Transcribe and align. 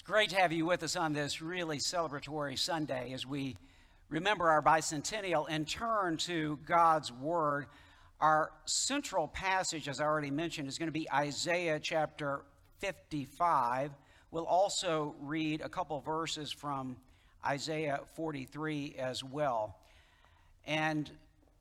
It's 0.00 0.06
great 0.08 0.30
to 0.30 0.36
have 0.36 0.50
you 0.50 0.64
with 0.64 0.82
us 0.82 0.96
on 0.96 1.12
this 1.12 1.42
really 1.42 1.76
celebratory 1.76 2.58
Sunday 2.58 3.12
as 3.12 3.26
we 3.26 3.58
remember 4.08 4.48
our 4.48 4.62
bicentennial 4.62 5.44
and 5.46 5.68
turn 5.68 6.16
to 6.16 6.58
God's 6.64 7.12
Word. 7.12 7.66
Our 8.18 8.50
central 8.64 9.28
passage, 9.28 9.90
as 9.90 10.00
I 10.00 10.04
already 10.04 10.30
mentioned, 10.30 10.68
is 10.68 10.78
going 10.78 10.88
to 10.88 10.90
be 10.90 11.06
Isaiah 11.12 11.78
chapter 11.78 12.40
55. 12.78 13.90
We'll 14.30 14.46
also 14.46 15.14
read 15.20 15.60
a 15.60 15.68
couple 15.68 16.00
verses 16.00 16.50
from 16.50 16.96
Isaiah 17.44 18.00
43 18.16 18.96
as 18.98 19.22
well. 19.22 19.76
And 20.66 21.10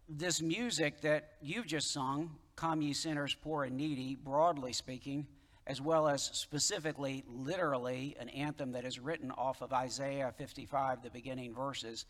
this 0.08 0.42
music 0.42 1.02
that 1.02 1.34
you've 1.42 1.68
just 1.68 1.92
sung, 1.92 2.38
Come 2.56 2.82
Ye 2.82 2.94
Sinners, 2.94 3.36
Poor 3.44 3.66
and 3.66 3.76
Needy, 3.76 4.16
broadly 4.16 4.72
speaking, 4.72 5.28
as 5.70 5.80
well 5.80 6.08
as 6.08 6.24
specifically, 6.24 7.24
literally, 7.28 8.18
an 8.20 8.28
anthem 8.30 8.72
that 8.72 8.86
is 8.86 9.00
written 9.00 9.30
off 9.30 9.62
of 9.62 9.72
Isaiah 9.72 10.34
55, 10.36 11.04
the 11.04 11.12
beginning 11.12 11.54
verses, 11.54 12.06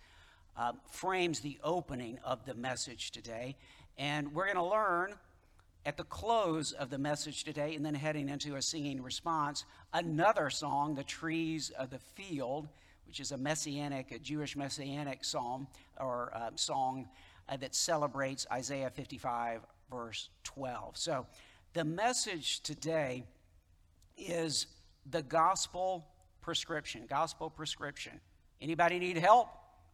uh, 0.56 0.72
frames 0.90 1.42
the 1.42 1.60
opening 1.62 2.20
of 2.24 2.46
the 2.46 2.54
message 2.54 3.12
today. 3.12 3.58
And 3.98 4.34
we're 4.34 4.46
going 4.46 4.56
to 4.56 4.64
learn 4.64 5.14
at 5.86 5.98
the 5.98 6.06
close 6.06 6.72
of 6.72 6.90
the 6.90 6.98
message 6.98 7.44
today, 7.44 7.76
and 7.76 7.86
then 7.86 7.96
heading 7.96 8.30
into 8.30 8.56
a 8.56 8.62
singing 8.62 9.04
response, 9.04 9.66
another 9.94 10.50
song, 10.50 10.96
The 10.96 11.04
Trees 11.04 11.70
of 11.72 11.90
the 11.90 12.00
Field, 12.00 12.70
which 13.08 13.20
is 13.20 13.34
a 13.34 13.38
messianic, 13.38 14.14
a 14.14 14.20
Jewish 14.20 14.56
messianic 14.56 15.26
psalm 15.26 15.68
or 16.00 16.32
uh, 16.34 16.52
song 16.56 17.10
uh, 17.50 17.58
that 17.58 17.76
celebrates 17.76 18.48
Isaiah 18.54 18.90
55, 18.90 19.64
verse 19.92 20.30
12. 20.46 20.96
So 20.96 21.26
the 21.74 21.84
message 21.84 22.62
today 22.62 23.26
is 24.20 24.68
the 25.10 25.22
gospel 25.22 26.08
prescription. 26.42 27.06
Gospel 27.08 27.50
prescription. 27.50 28.20
Anybody 28.62 29.00
need 29.00 29.18
help? 29.18 29.48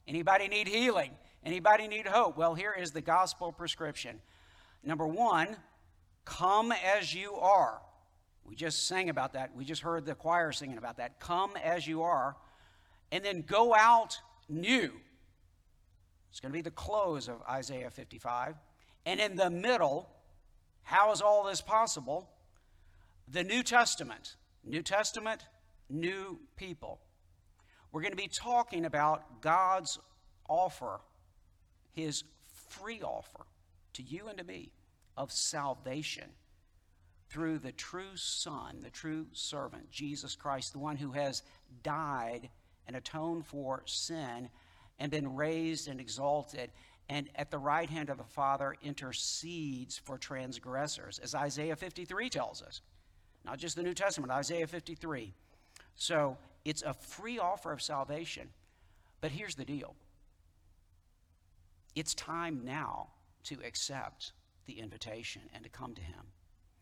Anybody 0.08 0.48
need 0.48 0.68
healing? 0.68 1.12
Anybody 1.44 1.88
need 1.88 2.08
hope? 2.08 2.38
Well, 2.38 2.56
here 2.56 2.76
is 2.78 2.92
the 2.92 3.02
gospel 3.02 3.52
prescription. 3.52 4.20
Number 4.84 5.08
one, 5.08 5.56
come 6.26 6.72
as 6.72 7.14
you 7.14 7.36
are. 7.36 7.82
We 8.46 8.56
just 8.56 8.88
sang 8.88 9.10
about 9.10 9.34
that. 9.34 9.56
We 9.56 9.66
just 9.66 9.82
heard 9.82 10.06
the 10.06 10.16
choir 10.16 10.52
singing 10.52 10.78
about 10.78 10.98
that. 10.98 11.20
Come 11.20 11.52
as 11.64 11.88
you 11.88 12.04
are. 12.04 12.36
And 13.12 13.24
then 13.24 13.42
go 13.42 13.74
out 13.74 14.20
new. 14.48 14.92
It's 16.30 16.40
going 16.40 16.52
to 16.52 16.58
be 16.58 16.62
the 16.62 16.72
close 16.72 17.28
of 17.28 17.38
Isaiah 17.50 17.90
55. 17.90 18.56
And 19.06 19.20
in 19.20 19.36
the 19.36 19.50
middle, 19.50 20.10
how 20.84 21.12
is 21.12 21.22
all 21.22 21.46
this 21.46 21.62
possible? 21.62 22.30
The 23.28 23.44
New 23.44 23.64
Testament. 23.64 24.36
New 24.64 24.82
Testament, 24.82 25.44
new 25.90 26.40
people. 26.56 27.00
We're 27.92 28.02
going 28.02 28.12
to 28.12 28.18
be 28.18 28.28
talking 28.28 28.86
about 28.86 29.42
God's 29.42 30.00
offer, 30.50 31.00
his 31.94 32.24
free 32.70 33.02
offer 33.02 33.46
to 33.94 34.04
you 34.04 34.28
and 34.28 34.38
to 34.38 34.44
me 34.44 34.72
of 35.16 35.32
salvation 35.32 36.30
through 37.30 37.60
the 37.60 37.72
true 37.72 38.16
Son, 38.16 38.82
the 38.84 38.90
true 38.90 39.28
servant, 39.34 39.92
Jesus 39.92 40.36
Christ, 40.36 40.74
the 40.74 40.80
one 40.80 40.98
who 40.98 41.12
has 41.12 41.44
died 41.84 42.50
and 42.88 42.96
atoned 42.96 43.46
for 43.46 43.84
sin 43.86 44.50
and 45.00 45.12
been 45.12 45.36
raised 45.36 45.88
and 45.88 46.00
exalted 46.00 46.72
and 47.08 47.30
at 47.36 47.52
the 47.52 47.58
right 47.58 47.90
hand 47.90 48.10
of 48.10 48.18
the 48.18 48.24
Father 48.24 48.76
intercedes 48.82 49.98
for 49.98 50.18
transgressors, 50.18 51.20
as 51.20 51.36
Isaiah 51.36 51.76
53 51.76 52.30
tells 52.30 52.64
us 52.64 52.82
not 53.46 53.60
just 53.60 53.76
the 53.76 53.84
New 53.84 53.94
Testament, 53.94 54.32
Isaiah 54.32 54.68
53. 54.68 55.34
So 55.96 56.38
it's 56.66 56.82
a 56.82 56.94
free 56.94 57.40
offer 57.40 57.72
of 57.72 57.82
salvation. 57.82 58.50
But 59.22 59.32
here's 59.32 59.56
the 59.56 59.66
deal 59.66 59.96
it's 61.96 62.14
time 62.14 62.62
now 62.66 63.08
to 63.44 63.58
accept 63.66 64.34
the 64.66 64.80
invitation 64.80 65.44
and 65.54 65.64
to 65.64 65.70
come 65.70 65.94
to 65.96 66.02
Him. 66.02 66.22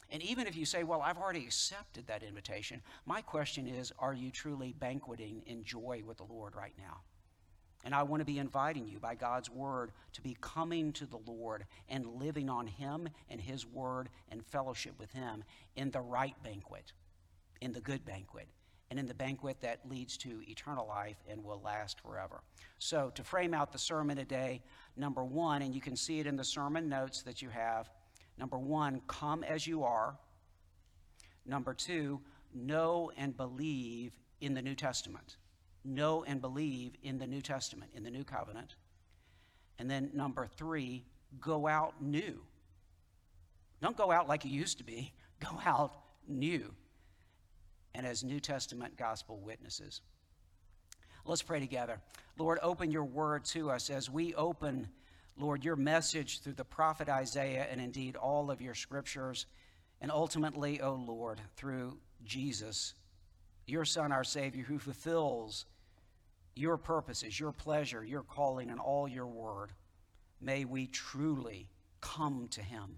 And 0.09 0.21
even 0.23 0.47
if 0.47 0.55
you 0.55 0.65
say, 0.65 0.83
Well, 0.83 1.01
I've 1.01 1.17
already 1.17 1.43
accepted 1.43 2.07
that 2.07 2.23
invitation, 2.23 2.81
my 3.05 3.21
question 3.21 3.67
is, 3.67 3.91
Are 3.99 4.13
you 4.13 4.31
truly 4.31 4.73
banqueting 4.79 5.43
in 5.45 5.63
joy 5.63 6.01
with 6.05 6.17
the 6.17 6.23
Lord 6.23 6.55
right 6.55 6.73
now? 6.77 7.01
And 7.83 7.93
I 7.93 8.03
want 8.03 8.21
to 8.21 8.25
be 8.25 8.39
inviting 8.39 8.87
you 8.87 8.99
by 8.99 9.15
God's 9.15 9.49
word 9.49 9.91
to 10.13 10.21
be 10.21 10.37
coming 10.39 10.93
to 10.93 11.05
the 11.05 11.19
Lord 11.25 11.65
and 11.89 12.05
living 12.05 12.49
on 12.49 12.65
Him 12.65 13.09
and 13.29 13.41
His 13.41 13.65
word 13.65 14.09
and 14.29 14.45
fellowship 14.45 14.93
with 14.99 15.11
Him 15.11 15.43
in 15.75 15.91
the 15.91 15.99
right 15.99 16.35
banquet, 16.43 16.93
in 17.61 17.73
the 17.73 17.81
good 17.81 18.05
banquet, 18.05 18.47
and 18.89 18.99
in 18.99 19.05
the 19.05 19.13
banquet 19.13 19.57
that 19.61 19.79
leads 19.89 20.17
to 20.17 20.41
eternal 20.47 20.87
life 20.87 21.17
and 21.29 21.43
will 21.43 21.61
last 21.63 21.99
forever. 21.99 22.41
So, 22.79 23.11
to 23.15 23.23
frame 23.23 23.53
out 23.53 23.71
the 23.71 23.79
sermon 23.79 24.15
today, 24.15 24.61
number 24.95 25.25
one, 25.25 25.61
and 25.61 25.75
you 25.75 25.81
can 25.81 25.95
see 25.97 26.19
it 26.19 26.27
in 26.27 26.37
the 26.37 26.43
sermon 26.43 26.87
notes 26.87 27.21
that 27.23 27.41
you 27.41 27.49
have 27.49 27.89
number 28.37 28.57
one, 28.57 29.01
come 29.07 29.43
as 29.43 29.67
you 29.67 29.83
are. 29.83 30.17
Number 31.45 31.73
two, 31.73 32.21
know 32.53 33.11
and 33.17 33.35
believe 33.35 34.13
in 34.41 34.53
the 34.53 34.61
New 34.61 34.75
Testament 34.75 35.37
know 35.85 36.23
and 36.23 36.41
believe 36.41 36.93
in 37.03 37.17
the 37.17 37.27
New 37.27 37.41
Testament, 37.41 37.91
in 37.95 38.03
the 38.03 38.11
New 38.11 38.23
Covenant. 38.23 38.75
And 39.79 39.89
then 39.89 40.11
number 40.13 40.47
three, 40.47 41.05
go 41.39 41.67
out 41.67 42.01
new. 42.01 42.39
Don't 43.81 43.97
go 43.97 44.11
out 44.11 44.27
like 44.27 44.45
you 44.45 44.51
used 44.51 44.77
to 44.77 44.83
be, 44.83 45.13
go 45.39 45.59
out 45.65 45.93
new. 46.27 46.73
And 47.95 48.05
as 48.05 48.23
New 48.23 48.39
Testament 48.39 48.97
gospel 48.97 49.39
witnesses. 49.39 50.01
Let's 51.25 51.41
pray 51.41 51.59
together. 51.59 51.99
Lord, 52.37 52.59
open 52.61 52.91
your 52.91 53.05
word 53.05 53.45
to 53.45 53.69
us 53.69 53.89
as 53.89 54.09
we 54.09 54.33
open, 54.35 54.89
Lord, 55.37 55.63
your 55.63 55.75
message 55.75 56.41
through 56.41 56.53
the 56.53 56.65
prophet 56.65 57.07
Isaiah 57.07 57.67
and 57.69 57.79
indeed 57.79 58.15
all 58.15 58.51
of 58.51 58.61
your 58.61 58.73
scriptures. 58.73 59.45
And 60.01 60.11
ultimately, 60.11 60.81
O 60.81 60.89
oh 60.89 60.95
Lord, 60.95 61.39
through 61.55 61.97
Jesus, 62.25 62.93
your 63.67 63.85
Son, 63.85 64.11
our 64.11 64.23
Savior, 64.25 64.63
who 64.63 64.79
fulfills 64.79 65.65
your 66.55 66.77
purposes, 66.77 67.39
your 67.39 67.51
pleasure, 67.51 68.03
your 68.03 68.23
calling, 68.23 68.69
and 68.69 68.79
all 68.79 69.07
your 69.07 69.27
word. 69.27 69.71
May 70.39 70.65
we 70.65 70.87
truly 70.87 71.69
come 72.01 72.47
to 72.51 72.61
him 72.61 72.97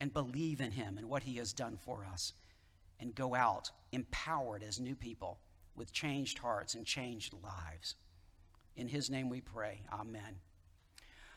and 0.00 0.12
believe 0.12 0.60
in 0.60 0.72
him 0.72 0.98
and 0.98 1.08
what 1.08 1.22
he 1.22 1.36
has 1.36 1.52
done 1.52 1.78
for 1.84 2.06
us 2.12 2.32
and 3.00 3.14
go 3.14 3.34
out 3.34 3.70
empowered 3.92 4.62
as 4.62 4.80
new 4.80 4.94
people 4.94 5.38
with 5.74 5.92
changed 5.92 6.38
hearts 6.38 6.74
and 6.74 6.84
changed 6.84 7.34
lives. 7.42 7.94
In 8.76 8.88
his 8.88 9.08
name 9.10 9.28
we 9.28 9.40
pray. 9.40 9.82
Amen. 9.92 10.36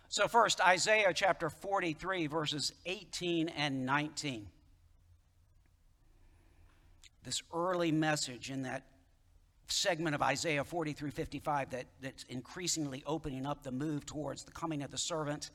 So, 0.10 0.28
first, 0.28 0.60
Isaiah 0.60 1.14
chapter 1.14 1.50
43, 1.50 2.28
verses 2.28 2.74
18 2.86 3.50
and 3.50 3.86
19. 3.86 4.48
This 7.24 7.44
early 7.54 7.92
message 7.92 8.50
in 8.50 8.64
that 8.64 8.84
segment 9.72 10.16
of 10.16 10.22
Isaiah 10.22 10.64
43 10.64 11.12
55 11.12 11.70
that, 11.72 11.86
that's 12.02 12.24
increasingly 12.24 13.04
opening 13.06 13.46
up 13.46 13.64
the 13.64 13.72
move 13.72 14.06
towards 14.06 14.44
the 14.44 14.52
coming 14.52 14.84
of 14.84 14.92
the 14.92 14.98
servant 14.98 15.52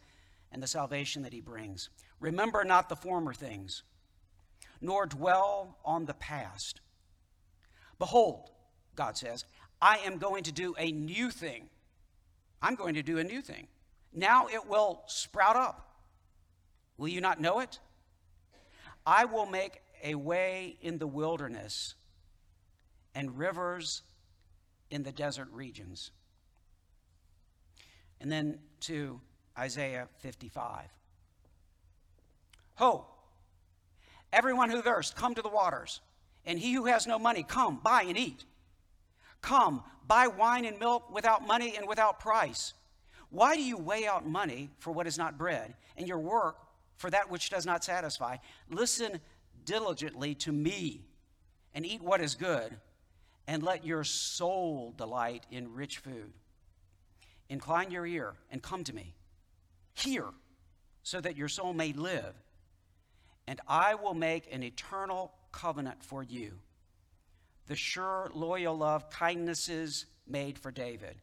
and 0.52 0.62
the 0.62 0.66
salvation 0.66 1.22
that 1.22 1.32
he 1.32 1.40
brings. 1.40 1.90
Remember 2.20 2.64
not 2.64 2.88
the 2.88 2.96
former 2.96 3.34
things, 3.34 3.82
nor 4.80 5.06
dwell 5.06 5.78
on 5.84 6.06
the 6.06 6.14
past. 6.14 6.80
Behold, 7.98 8.50
God 8.94 9.16
says, 9.16 9.44
I 9.80 9.98
am 9.98 10.18
going 10.18 10.44
to 10.44 10.52
do 10.52 10.74
a 10.78 10.92
new 10.92 11.30
thing. 11.30 11.68
I'm 12.62 12.74
going 12.74 12.94
to 12.94 13.02
do 13.02 13.18
a 13.18 13.24
new 13.24 13.42
thing. 13.42 13.66
Now 14.12 14.46
it 14.46 14.68
will 14.68 15.02
sprout 15.06 15.56
up. 15.56 15.96
Will 16.96 17.08
you 17.08 17.20
not 17.20 17.40
know 17.40 17.60
it? 17.60 17.78
I 19.04 19.24
will 19.24 19.46
make 19.46 19.80
a 20.02 20.14
way 20.14 20.76
in 20.80 20.98
the 20.98 21.06
wilderness 21.06 21.94
and 23.14 23.38
rivers 23.38 24.02
in 24.90 25.02
the 25.02 25.12
desert 25.12 25.48
regions. 25.52 26.10
And 28.20 28.30
then 28.30 28.58
to 28.80 29.20
Isaiah 29.58 30.08
55. 30.18 30.86
Ho! 32.76 33.06
Everyone 34.32 34.70
who 34.70 34.82
thirsts, 34.82 35.14
come 35.14 35.34
to 35.34 35.42
the 35.42 35.48
waters. 35.48 36.00
And 36.44 36.58
he 36.58 36.72
who 36.72 36.86
has 36.86 37.06
no 37.06 37.18
money, 37.18 37.42
come, 37.42 37.80
buy 37.82 38.02
and 38.02 38.18
eat. 38.18 38.44
Come, 39.40 39.82
buy 40.06 40.26
wine 40.26 40.64
and 40.64 40.78
milk 40.78 41.12
without 41.12 41.46
money 41.46 41.76
and 41.76 41.86
without 41.86 42.18
price. 42.18 42.74
Why 43.30 43.56
do 43.56 43.62
you 43.62 43.76
weigh 43.76 44.06
out 44.06 44.26
money 44.26 44.70
for 44.78 44.92
what 44.92 45.06
is 45.06 45.18
not 45.18 45.38
bread, 45.38 45.74
and 45.96 46.06
your 46.06 46.18
work 46.18 46.56
for 46.96 47.10
that 47.10 47.30
which 47.30 47.50
does 47.50 47.66
not 47.66 47.82
satisfy? 47.82 48.36
Listen 48.70 49.20
diligently 49.64 50.34
to 50.36 50.52
me, 50.52 51.02
and 51.74 51.84
eat 51.84 52.02
what 52.02 52.20
is 52.20 52.34
good 52.34 52.76
and 53.46 53.62
let 53.62 53.84
your 53.84 54.04
soul 54.04 54.94
delight 54.96 55.46
in 55.50 55.74
rich 55.74 55.98
food. 55.98 56.32
Incline 57.48 57.90
your 57.90 58.06
ear 58.06 58.34
and 58.50 58.62
come 58.62 58.84
to 58.84 58.94
me. 58.94 59.14
Hear, 59.94 60.26
so 61.02 61.20
that 61.20 61.36
your 61.36 61.48
soul 61.48 61.72
may 61.74 61.92
live, 61.92 62.34
and 63.46 63.60
I 63.68 63.94
will 63.94 64.14
make 64.14 64.52
an 64.52 64.62
eternal 64.62 65.32
covenant 65.52 66.02
for 66.02 66.22
you. 66.22 66.58
the 67.66 67.76
sure, 67.76 68.30
loyal 68.34 68.76
love, 68.76 69.10
kindnesses 69.10 70.06
made 70.26 70.58
for 70.58 70.70
David. 70.70 71.16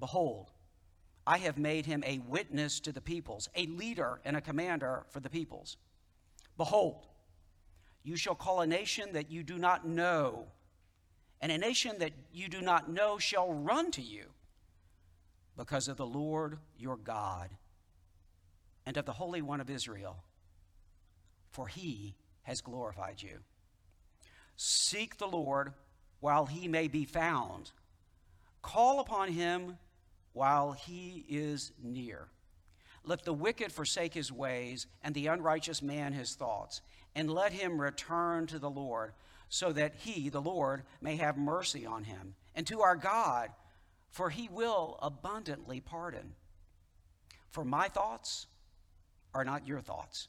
Behold, 0.00 0.50
I 1.26 1.38
have 1.38 1.58
made 1.58 1.86
him 1.86 2.02
a 2.06 2.18
witness 2.18 2.80
to 2.80 2.92
the 2.92 3.00
peoples, 3.00 3.48
a 3.54 3.66
leader 3.66 4.20
and 4.24 4.36
a 4.36 4.40
commander 4.40 5.04
for 5.10 5.20
the 5.20 5.30
peoples. 5.30 5.76
Behold, 6.56 7.06
you 8.02 8.16
shall 8.16 8.34
call 8.34 8.60
a 8.60 8.66
nation 8.66 9.12
that 9.12 9.30
you 9.30 9.42
do 9.42 9.58
not 9.58 9.86
know, 9.86 10.46
and 11.44 11.52
a 11.52 11.58
nation 11.58 11.96
that 11.98 12.12
you 12.32 12.48
do 12.48 12.62
not 12.62 12.90
know 12.90 13.18
shall 13.18 13.52
run 13.52 13.90
to 13.90 14.00
you 14.00 14.24
because 15.58 15.88
of 15.88 15.98
the 15.98 16.06
Lord 16.06 16.56
your 16.78 16.96
God 16.96 17.50
and 18.86 18.96
of 18.96 19.04
the 19.04 19.12
Holy 19.12 19.42
One 19.42 19.60
of 19.60 19.68
Israel, 19.68 20.24
for 21.50 21.68
he 21.68 22.14
has 22.44 22.62
glorified 22.62 23.20
you. 23.20 23.40
Seek 24.56 25.18
the 25.18 25.26
Lord 25.26 25.74
while 26.20 26.46
he 26.46 26.66
may 26.66 26.88
be 26.88 27.04
found, 27.04 27.72
call 28.62 29.00
upon 29.00 29.28
him 29.28 29.76
while 30.32 30.72
he 30.72 31.26
is 31.28 31.72
near. 31.82 32.28
Let 33.04 33.26
the 33.26 33.34
wicked 33.34 33.70
forsake 33.70 34.14
his 34.14 34.32
ways, 34.32 34.86
and 35.02 35.14
the 35.14 35.26
unrighteous 35.26 35.82
man 35.82 36.14
his 36.14 36.36
thoughts, 36.36 36.80
and 37.14 37.30
let 37.30 37.52
him 37.52 37.78
return 37.78 38.46
to 38.46 38.58
the 38.58 38.70
Lord, 38.70 39.12
so 39.54 39.70
that 39.70 39.94
he, 39.98 40.30
the 40.30 40.42
Lord, 40.42 40.82
may 41.00 41.14
have 41.14 41.38
mercy 41.38 41.86
on 41.86 42.02
him, 42.02 42.34
and 42.56 42.66
to 42.66 42.80
our 42.80 42.96
God, 42.96 43.50
for 44.10 44.28
he 44.28 44.48
will 44.48 44.98
abundantly 45.00 45.78
pardon. 45.78 46.34
For 47.50 47.64
my 47.64 47.86
thoughts 47.86 48.48
are 49.32 49.44
not 49.44 49.68
your 49.68 49.78
thoughts, 49.78 50.26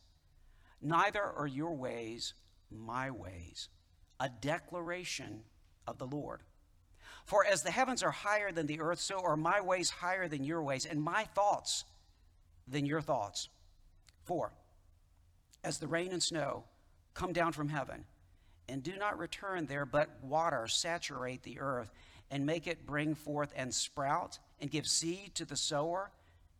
neither 0.80 1.24
are 1.24 1.48
your 1.48 1.74
ways 1.74 2.36
my 2.70 3.10
ways. 3.10 3.70
A 4.20 4.30
declaration 4.30 5.42
of 5.88 5.98
the 5.98 6.06
Lord. 6.06 6.42
For 7.26 7.44
as 7.44 7.64
the 7.64 7.72
heavens 7.72 8.04
are 8.04 8.12
higher 8.12 8.52
than 8.52 8.68
the 8.68 8.80
earth, 8.80 9.00
so 9.00 9.20
are 9.22 9.36
my 9.36 9.60
ways 9.60 9.90
higher 9.90 10.28
than 10.28 10.44
your 10.44 10.62
ways, 10.62 10.86
and 10.86 11.02
my 11.02 11.24
thoughts 11.24 11.84
than 12.68 12.86
your 12.86 13.02
thoughts. 13.02 13.50
For 14.24 14.54
as 15.64 15.80
the 15.80 15.88
rain 15.88 16.12
and 16.12 16.22
snow 16.22 16.66
come 17.16 17.34
down 17.34 17.54
from 17.54 17.70
heaven, 17.70 18.06
and 18.68 18.84
do 18.84 18.96
not 18.98 19.18
return 19.18 19.66
there, 19.66 19.86
but 19.86 20.10
water 20.24 20.68
saturate 20.68 21.44
the 21.44 21.60
earth, 21.60 21.92
and 22.32 22.46
make 22.46 22.68
it 22.68 22.86
bring 22.86 23.16
forth 23.16 23.54
and 23.56 23.74
sprout, 23.74 24.40
and 24.60 24.72
give 24.72 24.88
seed 24.88 25.36
to 25.36 25.46
the 25.46 25.56
sower, 25.56 26.12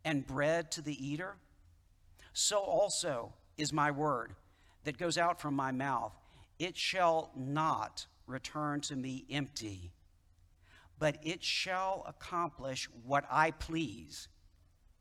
and 0.04 0.26
bread 0.26 0.70
to 0.70 0.80
the 0.80 1.04
eater, 1.04 1.34
so 2.32 2.58
also 2.58 3.32
is 3.56 3.72
my 3.72 3.90
word 3.90 4.34
that 4.84 4.98
goes 4.98 5.18
out 5.18 5.40
from 5.40 5.54
my 5.54 5.72
mouth. 5.72 6.12
It 6.58 6.76
shall 6.76 7.30
not 7.34 8.06
return 8.26 8.80
to 8.82 8.94
me 8.94 9.24
empty, 9.30 9.90
but 10.98 11.18
it 11.22 11.42
shall 11.42 12.04
accomplish 12.06 12.88
what 13.04 13.24
I 13.30 13.50
please, 13.50 14.28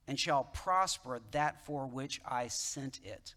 and 0.08 0.20
shall 0.20 0.44
prosper 0.44 1.20
that 1.32 1.66
for 1.66 1.86
which 1.86 2.20
I 2.26 2.48
sent 2.48 3.00
it. 3.04 3.36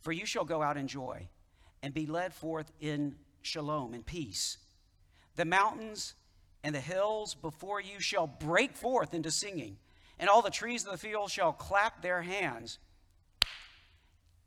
For 0.00 0.12
you 0.12 0.24
shall 0.24 0.44
go 0.44 0.62
out 0.62 0.76
in 0.76 0.88
joy, 0.88 1.28
and 1.84 1.92
be 1.92 2.06
led 2.06 2.32
forth 2.32 2.72
in 2.80 3.14
shalom, 3.42 3.92
in 3.92 4.02
peace. 4.02 4.56
The 5.36 5.44
mountains 5.44 6.14
and 6.62 6.74
the 6.74 6.80
hills 6.80 7.34
before 7.34 7.78
you 7.78 8.00
shall 8.00 8.26
break 8.26 8.74
forth 8.74 9.12
into 9.12 9.30
singing 9.30 9.76
and 10.18 10.30
all 10.30 10.40
the 10.40 10.48
trees 10.48 10.86
of 10.86 10.92
the 10.92 10.96
field 10.96 11.30
shall 11.30 11.52
clap 11.52 12.00
their 12.00 12.22
hands. 12.22 12.78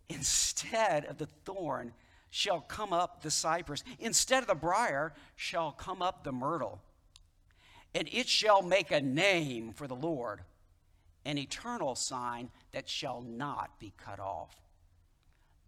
Instead 0.09 1.05
of 1.05 1.19
the 1.19 1.27
thorn 1.45 1.93
shall 2.31 2.59
come 2.59 2.91
up 2.91 3.21
the 3.21 3.29
cypress, 3.29 3.83
instead 3.99 4.41
of 4.41 4.47
the 4.47 4.55
brier 4.55 5.13
shall 5.35 5.71
come 5.71 6.01
up 6.01 6.23
the 6.23 6.31
myrtle. 6.31 6.81
And 7.93 8.09
it 8.11 8.27
shall 8.27 8.63
make 8.63 8.89
a 8.89 8.99
name 8.99 9.73
for 9.73 9.85
the 9.85 9.95
Lord, 9.95 10.41
an 11.23 11.37
eternal 11.37 11.93
sign 11.93 12.49
that 12.71 12.89
shall 12.89 13.21
not 13.21 13.79
be 13.79 13.93
cut 13.95 14.19
off. 14.19 14.55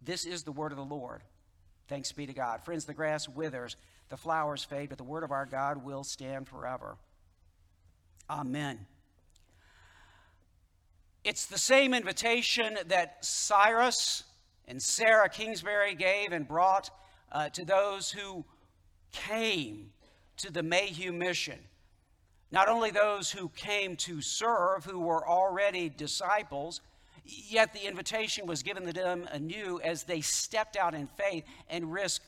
This 0.02 0.24
is 0.24 0.42
the 0.42 0.50
word 0.50 0.72
of 0.72 0.78
the 0.78 0.84
Lord. 0.84 1.22
Thanks 1.90 2.12
be 2.12 2.24
to 2.24 2.32
God. 2.32 2.62
Friends, 2.62 2.84
the 2.84 2.94
grass 2.94 3.28
withers, 3.28 3.74
the 4.10 4.16
flowers 4.16 4.62
fade, 4.62 4.90
but 4.90 4.98
the 4.98 5.02
word 5.02 5.24
of 5.24 5.32
our 5.32 5.44
God 5.44 5.84
will 5.84 6.04
stand 6.04 6.46
forever. 6.46 6.96
Amen. 8.30 8.86
It's 11.24 11.46
the 11.46 11.58
same 11.58 11.92
invitation 11.92 12.78
that 12.86 13.24
Cyrus 13.24 14.22
and 14.68 14.80
Sarah 14.80 15.28
Kingsbury 15.28 15.96
gave 15.96 16.30
and 16.30 16.46
brought 16.46 16.90
uh, 17.32 17.48
to 17.48 17.64
those 17.64 18.12
who 18.12 18.44
came 19.10 19.90
to 20.36 20.52
the 20.52 20.62
Mayhew 20.62 21.10
mission. 21.10 21.58
Not 22.52 22.68
only 22.68 22.92
those 22.92 23.32
who 23.32 23.48
came 23.48 23.96
to 23.96 24.20
serve, 24.20 24.84
who 24.84 25.00
were 25.00 25.26
already 25.28 25.88
disciples, 25.88 26.82
yet 27.24 27.72
the 27.72 27.86
invitation 27.86 28.46
was 28.46 28.62
given 28.62 28.86
to 28.86 28.92
them 28.92 29.28
anew 29.32 29.80
as 29.82 30.04
they 30.04 30.20
stepped 30.20 30.76
out 30.76 30.94
in 30.94 31.06
faith 31.06 31.44
and 31.68 31.92
risked 31.92 32.26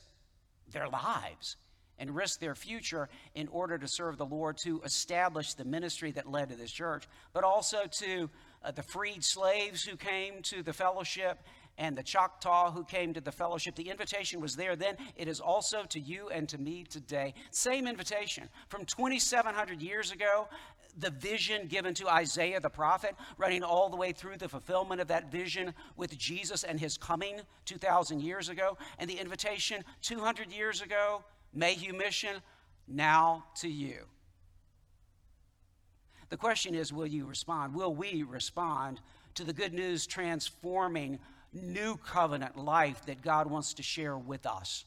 their 0.71 0.87
lives 0.87 1.57
and 1.99 2.15
risked 2.15 2.41
their 2.41 2.55
future 2.55 3.07
in 3.35 3.47
order 3.49 3.77
to 3.77 3.87
serve 3.87 4.17
the 4.17 4.25
Lord, 4.25 4.57
to 4.63 4.81
establish 4.81 5.53
the 5.53 5.65
ministry 5.65 6.11
that 6.11 6.29
led 6.29 6.49
to 6.49 6.55
this 6.55 6.71
church, 6.71 7.07
but 7.33 7.43
also 7.43 7.83
to 7.99 8.29
uh, 8.63 8.71
the 8.71 8.83
freed 8.83 9.23
slaves 9.23 9.83
who 9.83 9.95
came 9.95 10.41
to 10.43 10.63
the 10.63 10.73
fellowship 10.73 11.39
and 11.77 11.97
the 11.97 12.03
Choctaw 12.03 12.71
who 12.71 12.83
came 12.83 13.13
to 13.13 13.21
the 13.21 13.31
fellowship. 13.31 13.75
The 13.75 13.89
invitation 13.89 14.41
was 14.41 14.55
there 14.55 14.75
then. 14.75 14.95
It 15.15 15.27
is 15.27 15.39
also 15.39 15.83
to 15.85 15.99
you 15.99 16.29
and 16.29 16.47
to 16.49 16.57
me 16.57 16.83
today. 16.83 17.33
Same 17.51 17.87
invitation. 17.87 18.47
From 18.69 18.85
2,700 18.85 19.81
years 19.81 20.11
ago, 20.11 20.47
the 20.97 21.09
vision 21.09 21.67
given 21.67 21.93
to 21.95 22.07
Isaiah 22.07 22.59
the 22.59 22.69
prophet, 22.69 23.15
running 23.37 23.63
all 23.63 23.89
the 23.89 23.97
way 23.97 24.11
through 24.11 24.37
the 24.37 24.49
fulfillment 24.49 25.01
of 25.01 25.07
that 25.07 25.31
vision 25.31 25.73
with 25.97 26.17
Jesus 26.17 26.63
and 26.63 26.79
his 26.79 26.97
coming 26.97 27.41
2,000 27.65 28.21
years 28.21 28.49
ago, 28.49 28.77
and 28.99 29.09
the 29.09 29.19
invitation 29.19 29.83
200 30.01 30.51
years 30.51 30.81
ago, 30.81 31.23
Mayhew 31.53 31.93
Mission, 31.93 32.35
now 32.87 33.45
to 33.55 33.67
you. 33.67 34.05
The 36.29 36.37
question 36.37 36.75
is 36.75 36.93
will 36.93 37.07
you 37.07 37.25
respond? 37.25 37.73
Will 37.73 37.93
we 37.93 38.23
respond 38.23 38.99
to 39.35 39.43
the 39.43 39.53
good 39.53 39.73
news 39.73 40.05
transforming 40.05 41.19
new 41.53 41.97
covenant 41.97 42.57
life 42.57 43.05
that 43.05 43.21
God 43.21 43.49
wants 43.49 43.73
to 43.75 43.83
share 43.83 44.17
with 44.17 44.45
us? 44.45 44.85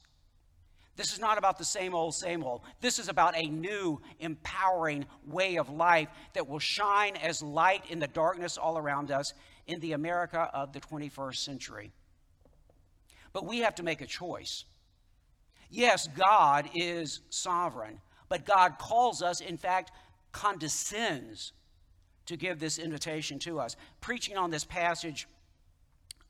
This 0.97 1.13
is 1.13 1.21
not 1.21 1.37
about 1.37 1.59
the 1.59 1.65
same 1.65 1.95
old, 1.95 2.15
same 2.15 2.43
old. 2.43 2.63
This 2.81 2.99
is 2.99 3.09
about 3.09 3.37
a 3.37 3.47
new, 3.47 4.01
empowering 4.19 5.05
way 5.27 5.57
of 5.57 5.69
life 5.69 6.09
that 6.33 6.49
will 6.49 6.59
shine 6.59 7.17
as 7.17 7.43
light 7.43 7.85
in 7.91 7.99
the 7.99 8.07
darkness 8.07 8.57
all 8.57 8.79
around 8.79 9.11
us 9.11 9.35
in 9.67 9.79
the 9.81 9.93
America 9.93 10.51
of 10.55 10.73
the 10.73 10.81
21st 10.81 11.37
century. 11.37 11.93
But 13.33 13.45
we 13.45 13.59
have 13.59 13.75
to 13.75 13.83
make 13.83 14.01
a 14.01 14.07
choice. 14.07 14.65
Yes, 15.69 16.09
God 16.09 16.71
is 16.75 17.21
sovereign, 17.29 18.01
but 18.31 18.47
God 18.47 18.79
calls 18.79 19.23
us, 19.23 19.41
in 19.41 19.59
fact, 19.59 19.91
condescends 20.33 21.53
to 22.25 22.37
give 22.37 22.59
this 22.59 22.79
invitation 22.79 23.39
to 23.41 23.61
us. 23.61 23.77
Preaching 24.01 24.39
on 24.39 24.51
this 24.51 24.65
passage 24.65 25.29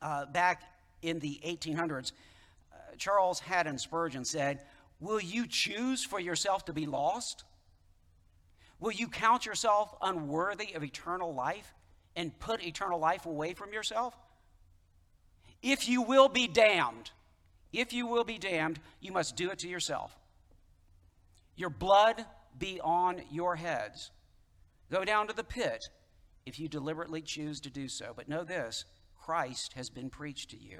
uh, 0.01 0.25
back 0.25 0.63
in 1.01 1.19
the 1.19 1.39
1800s, 1.45 2.11
uh, 2.71 2.75
Charles 2.97 3.39
Haddon 3.39 3.77
Spurgeon 3.77 4.25
said, 4.25 4.59
Will 4.99 5.19
you 5.19 5.45
choose 5.47 6.03
for 6.03 6.19
yourself 6.19 6.65
to 6.65 6.73
be 6.73 6.85
lost? 6.85 7.43
Will 8.79 8.91
you 8.91 9.07
count 9.07 9.45
yourself 9.45 9.95
unworthy 10.01 10.73
of 10.73 10.83
eternal 10.83 11.33
life 11.33 11.73
and 12.15 12.37
put 12.39 12.63
eternal 12.63 12.99
life 12.99 13.25
away 13.25 13.53
from 13.53 13.73
yourself? 13.73 14.15
If 15.61 15.89
you 15.89 16.01
will 16.01 16.29
be 16.29 16.47
damned, 16.47 17.11
if 17.73 17.93
you 17.93 18.07
will 18.07 18.23
be 18.23 18.37
damned, 18.37 18.79
you 18.99 19.11
must 19.11 19.35
do 19.35 19.49
it 19.49 19.59
to 19.59 19.67
yourself. 19.67 20.15
Your 21.55 21.69
blood 21.69 22.25
be 22.57 22.79
on 22.81 23.21
your 23.31 23.55
heads. 23.55 24.11
Go 24.91 25.03
down 25.03 25.27
to 25.27 25.35
the 25.35 25.43
pit 25.43 25.89
if 26.45 26.59
you 26.59 26.67
deliberately 26.67 27.21
choose 27.21 27.59
to 27.61 27.69
do 27.69 27.87
so. 27.87 28.13
But 28.15 28.29
know 28.29 28.43
this 28.43 28.85
Christ 29.27 29.73
has 29.73 29.89
been 29.89 30.09
preached 30.09 30.51
to 30.51 30.57
you, 30.57 30.79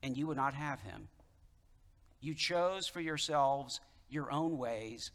and 0.00 0.16
you 0.16 0.28
would 0.28 0.36
not 0.36 0.54
have 0.54 0.82
him. 0.82 1.08
You 2.20 2.32
chose 2.32 2.86
for 2.86 3.00
yourselves 3.00 3.80
your 4.08 4.30
own 4.30 4.56
ways, 4.56 5.10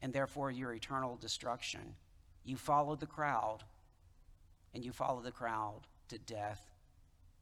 and 0.00 0.12
therefore 0.12 0.52
your 0.52 0.72
eternal 0.72 1.16
destruction. 1.16 1.96
You 2.44 2.56
followed 2.56 3.00
the 3.00 3.06
crowd, 3.06 3.64
and 4.72 4.84
you 4.84 4.92
followed 4.92 5.24
the 5.24 5.32
crowd 5.32 5.80
to 6.06 6.18
death 6.18 6.70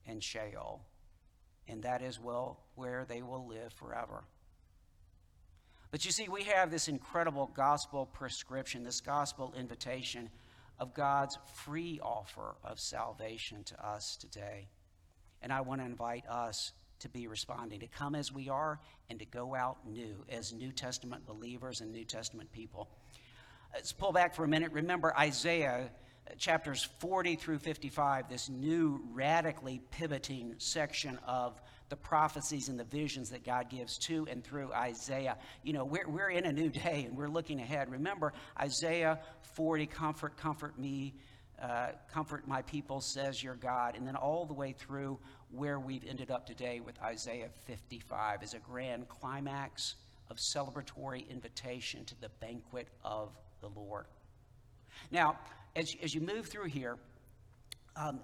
and 0.07 0.25
Sheol. 0.25 0.81
And 1.69 1.83
that 1.83 2.01
is 2.01 2.19
well 2.19 2.61
where 2.75 3.05
they 3.07 3.21
will 3.21 3.47
live 3.47 3.75
forever. 3.75 4.25
But 5.91 6.07
you 6.07 6.11
see, 6.11 6.31
we 6.31 6.45
have 6.45 6.71
this 6.71 6.89
incredible 6.89 7.53
gospel 7.55 8.07
prescription, 8.07 8.83
this 8.83 9.03
gospel 9.03 9.53
invitation 9.59 10.31
of 10.79 10.95
God's 10.95 11.39
free 11.65 12.01
offer 12.03 12.57
of 12.65 12.81
salvation 12.81 13.65
to 13.65 13.87
us 13.87 14.17
today. 14.17 14.69
And 15.43 15.53
I 15.53 15.61
want 15.61 15.81
to 15.81 15.87
invite 15.87 16.27
us 16.27 16.73
to 17.01 17.09
be 17.09 17.27
responding, 17.27 17.81
to 17.81 17.87
come 17.87 18.15
as 18.15 18.33
we 18.33 18.49
are 18.49 18.81
and 19.11 19.19
to 19.19 19.27
go 19.27 19.55
out 19.55 19.79
new 19.87 20.25
as 20.29 20.53
New 20.53 20.73
Testament 20.73 21.27
believers 21.27 21.81
and 21.81 21.93
New 21.93 22.05
Testament 22.05 22.51
people. 22.53 22.89
Let's 23.75 23.93
pull 23.93 24.13
back 24.13 24.35
for 24.35 24.45
a 24.45 24.49
minute. 24.49 24.73
Remember 24.73 25.15
Isaiah 25.17 25.91
chapters 26.39 26.89
40 26.99 27.37
through 27.37 27.59
55, 27.59 28.29
this 28.29 28.49
new 28.49 29.03
radically 29.13 29.81
pivoting 29.91 30.55
section 30.59 31.19
of 31.27 31.61
the 31.91 31.97
prophecies 31.97 32.69
and 32.69 32.79
the 32.79 32.85
visions 32.85 33.31
that 33.31 33.45
God 33.45 33.69
gives 33.69 33.99
to 33.99 34.27
and 34.31 34.43
through 34.43 34.73
Isaiah. 34.73 35.37
You 35.63 35.75
know, 35.75 35.85
we're, 35.85 36.09
we're 36.09 36.31
in 36.31 36.47
a 36.47 36.53
new 36.53 36.71
day 36.71 37.05
and 37.07 37.17
we're 37.17 37.29
looking 37.29 37.61
ahead. 37.61 37.91
Remember 37.91 38.33
Isaiah 38.59 39.21
40, 39.55 39.87
comfort, 39.87 40.37
comfort 40.37 40.79
me. 40.79 41.15
Uh, 41.63 41.93
comfort 42.13 42.49
my 42.49 42.63
people, 42.63 43.01
says 43.01 43.41
your 43.41 43.55
God. 43.55 43.95
And 43.95 44.05
then 44.05 44.17
all 44.17 44.45
the 44.45 44.53
way 44.53 44.73
through 44.73 45.21
where 45.53 45.79
we've 45.79 46.03
ended 46.05 46.29
up 46.29 46.47
today 46.47 46.81
with 46.81 47.01
Isaiah 47.01 47.49
55 47.67 48.43
is 48.43 48.55
a 48.55 48.59
grand 48.59 49.09
climax 49.09 49.95
of 50.31 50.39
celebratory 50.39 51.29
invitation 51.31 52.05
to 52.07 52.21
the 52.21 52.29
banquet 52.41 52.89
of 53.05 53.39
the 53.61 53.69
Lord. 53.69 54.07
Now, 55.13 55.39
as, 55.77 55.95
as 56.03 56.15
you 56.15 56.21
move 56.21 56.47
through 56.47 56.69
here, 56.69 56.97
um, 57.97 58.21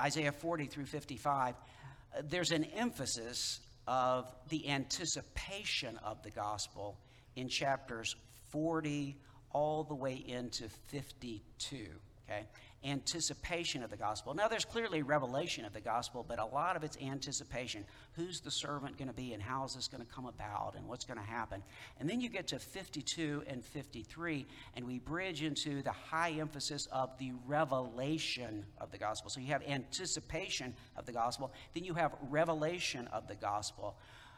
Isaiah 0.00 0.32
40 0.32 0.66
through 0.66 0.86
55, 0.86 1.54
uh, 1.54 2.22
there's 2.28 2.52
an 2.52 2.64
emphasis 2.64 3.60
of 3.86 4.32
the 4.48 4.68
anticipation 4.68 5.98
of 6.04 6.22
the 6.22 6.30
gospel 6.30 6.98
in 7.36 7.48
chapters 7.48 8.16
40 8.50 9.16
all 9.52 9.84
the 9.84 9.94
way 9.94 10.14
into 10.26 10.68
52. 10.88 11.88
Okay? 12.28 12.46
Anticipation 12.84 13.82
of 13.82 13.90
the 13.90 13.96
gospel. 13.96 14.34
Now, 14.34 14.48
there's 14.48 14.64
clearly 14.64 15.02
revelation 15.02 15.64
of 15.64 15.72
the 15.72 15.80
gospel, 15.80 16.24
but 16.26 16.38
a 16.38 16.44
lot 16.44 16.76
of 16.76 16.84
it's 16.84 16.96
anticipation. 16.98 17.84
Who's 18.12 18.40
the 18.40 18.50
servant 18.50 18.98
going 18.98 19.08
to 19.08 19.14
be, 19.14 19.32
and 19.32 19.42
how 19.42 19.64
is 19.64 19.74
this 19.74 19.88
going 19.88 20.04
to 20.04 20.12
come 20.12 20.26
about, 20.26 20.74
and 20.76 20.86
what's 20.88 21.04
going 21.04 21.18
to 21.18 21.24
happen? 21.24 21.62
And 21.98 22.08
then 22.08 22.20
you 22.20 22.28
get 22.28 22.48
to 22.48 22.58
52 22.58 23.44
and 23.46 23.64
53, 23.64 24.46
and 24.74 24.86
we 24.86 24.98
bridge 24.98 25.42
into 25.42 25.82
the 25.82 25.92
high 25.92 26.32
emphasis 26.32 26.86
of 26.92 27.16
the 27.18 27.32
revelation 27.46 28.64
of 28.78 28.90
the 28.90 28.98
gospel. 28.98 29.30
So 29.30 29.40
you 29.40 29.48
have 29.48 29.62
anticipation 29.62 30.74
of 30.96 31.06
the 31.06 31.12
gospel, 31.12 31.52
then 31.74 31.84
you 31.84 31.94
have 31.94 32.14
revelation 32.28 33.08
of 33.12 33.28
the 33.28 33.36
gospel. 33.36 33.96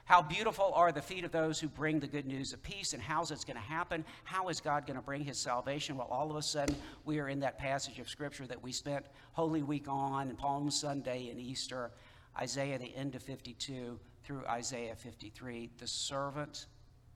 How 0.09 0.23
beautiful 0.23 0.73
are 0.75 0.91
the 0.91 1.03
feet 1.03 1.25
of 1.25 1.33
those 1.33 1.61
who 1.61 1.69
bring 1.69 2.00
the 2.00 2.07
good 2.07 2.25
news 2.25 2.55
of 2.55 2.62
peace, 2.62 2.95
and 2.95 3.03
how's 3.03 3.31
it 3.31 3.45
going 3.47 3.59
to 3.59 3.62
happen? 3.62 4.07
How 4.25 4.49
is 4.49 4.59
God 4.59 4.87
going 4.87 4.97
to 4.97 5.05
bring 5.05 5.23
his 5.23 5.37
salvation? 5.37 5.99
Well, 5.99 6.09
all 6.11 6.31
of 6.31 6.37
a 6.37 6.41
sudden, 6.41 6.75
we 7.05 7.19
are 7.19 7.29
in 7.29 7.41
that 7.41 7.59
passage 7.59 7.99
of 7.99 8.09
Scripture 8.09 8.47
that 8.47 8.62
we 8.62 8.73
spent 8.73 9.05
Holy 9.33 9.62
Week 9.62 9.85
on, 9.87 10.31
and 10.31 10.38
Palm 10.38 10.71
Sunday 10.71 11.29
and 11.29 11.38
Easter, 11.38 11.91
Isaiah, 12.41 12.79
the 12.79 12.97
end 12.97 13.17
of 13.17 13.23
52 13.23 14.00
through 14.25 14.47
Isaiah 14.47 14.97
53. 14.97 15.69
The 15.77 15.87
servant 15.87 16.69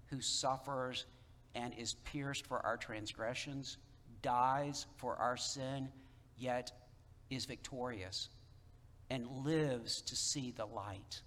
who 0.09 0.21
suffers 0.21 1.07
and 1.55 1.73
is 1.79 1.95
pierced 1.95 2.47
for 2.47 2.61
our 2.61 2.77
transgressions, 2.77 3.79
dies 4.21 4.85
for 4.99 5.17
our 5.17 5.39
sin, 5.39 5.89
yet 6.37 6.71
is 7.31 7.47
victorious 7.47 8.29
and 9.09 9.27
lives 9.47 10.03
to 10.03 10.15
see 10.15 10.51
the 10.51 10.67
light 10.67 11.23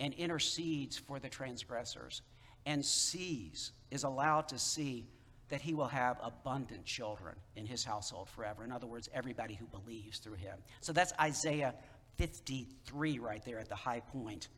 and 0.00 0.12
intercedes 0.14 0.96
for 0.96 1.18
the 1.18 1.28
transgressors 1.28 2.22
and 2.66 2.84
sees, 2.84 3.72
is 3.90 4.04
allowed 4.04 4.48
to 4.48 4.58
see 4.58 5.06
that 5.48 5.60
he 5.60 5.74
will 5.74 5.86
have 5.86 6.18
abundant 6.22 6.84
children 6.84 7.36
in 7.54 7.66
his 7.66 7.84
household 7.84 8.28
forever. 8.28 8.64
In 8.64 8.72
other 8.72 8.86
words, 8.86 9.08
everybody 9.14 9.54
who 9.54 9.66
believes 9.66 10.18
through 10.18 10.34
him. 10.34 10.58
So 10.80 10.92
that's 10.92 11.12
Isaiah 11.20 11.74
53 12.16 13.18
right 13.18 13.44
there 13.44 13.58
at 13.58 13.68
the 13.68 13.76
high 13.76 14.00
point, 14.00 14.48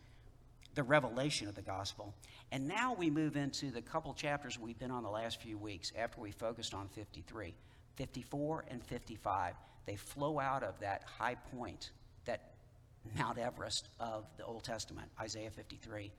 the 0.74 0.82
revelation 0.82 1.48
of 1.48 1.54
the 1.54 1.62
gospel. 1.62 2.14
And 2.50 2.66
now 2.66 2.94
we 2.94 3.10
move 3.10 3.36
into 3.36 3.70
the 3.70 3.82
couple 3.82 4.14
chapters 4.14 4.58
we've 4.58 4.78
been 4.78 4.90
on 4.90 5.02
the 5.02 5.10
last 5.10 5.42
few 5.42 5.58
weeks 5.58 5.92
after 5.98 6.20
we 6.20 6.30
focused 6.30 6.72
on 6.72 6.88
53. 6.88 7.54
54 7.96 8.64
and 8.68 8.82
55, 8.82 9.54
they 9.84 9.96
flow 9.96 10.38
out 10.38 10.62
of 10.62 10.78
that 10.80 11.02
high 11.18 11.34
point, 11.34 11.90
Mount 13.16 13.38
Everest 13.38 13.88
of 13.98 14.26
the 14.36 14.44
Old 14.44 14.64
Testament, 14.64 15.10
Isaiah 15.20 15.50
53, 15.50 16.12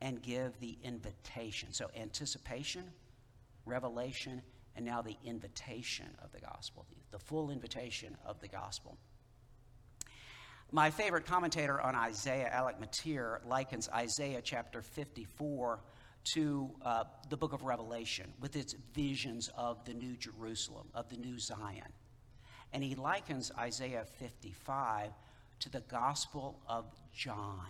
and 0.00 0.22
give 0.22 0.58
the 0.60 0.76
invitation. 0.82 1.72
So, 1.72 1.90
anticipation, 1.96 2.84
revelation, 3.64 4.42
and 4.76 4.84
now 4.84 5.02
the 5.02 5.16
invitation 5.24 6.06
of 6.22 6.32
the 6.32 6.40
gospel, 6.40 6.86
the 7.10 7.18
full 7.18 7.50
invitation 7.50 8.16
of 8.24 8.40
the 8.40 8.48
gospel. 8.48 8.96
My 10.74 10.90
favorite 10.90 11.26
commentator 11.26 11.78
on 11.80 11.94
Isaiah, 11.94 12.48
Alec 12.50 12.80
Motyer, 12.80 13.42
likens 13.46 13.90
Isaiah 13.90 14.40
chapter 14.42 14.80
54 14.80 15.80
to 16.34 16.70
uh, 16.82 17.04
the 17.28 17.36
book 17.36 17.52
of 17.52 17.62
Revelation 17.62 18.32
with 18.40 18.56
its 18.56 18.74
visions 18.94 19.50
of 19.56 19.84
the 19.84 19.92
new 19.92 20.16
Jerusalem, 20.16 20.88
of 20.94 21.08
the 21.10 21.16
new 21.16 21.38
Zion. 21.38 21.92
And 22.72 22.82
he 22.82 22.94
likens 22.94 23.50
Isaiah 23.58 24.06
55 24.18 25.10
to 25.62 25.70
the 25.70 25.80
Gospel 25.80 26.60
of 26.66 26.84
John 27.12 27.68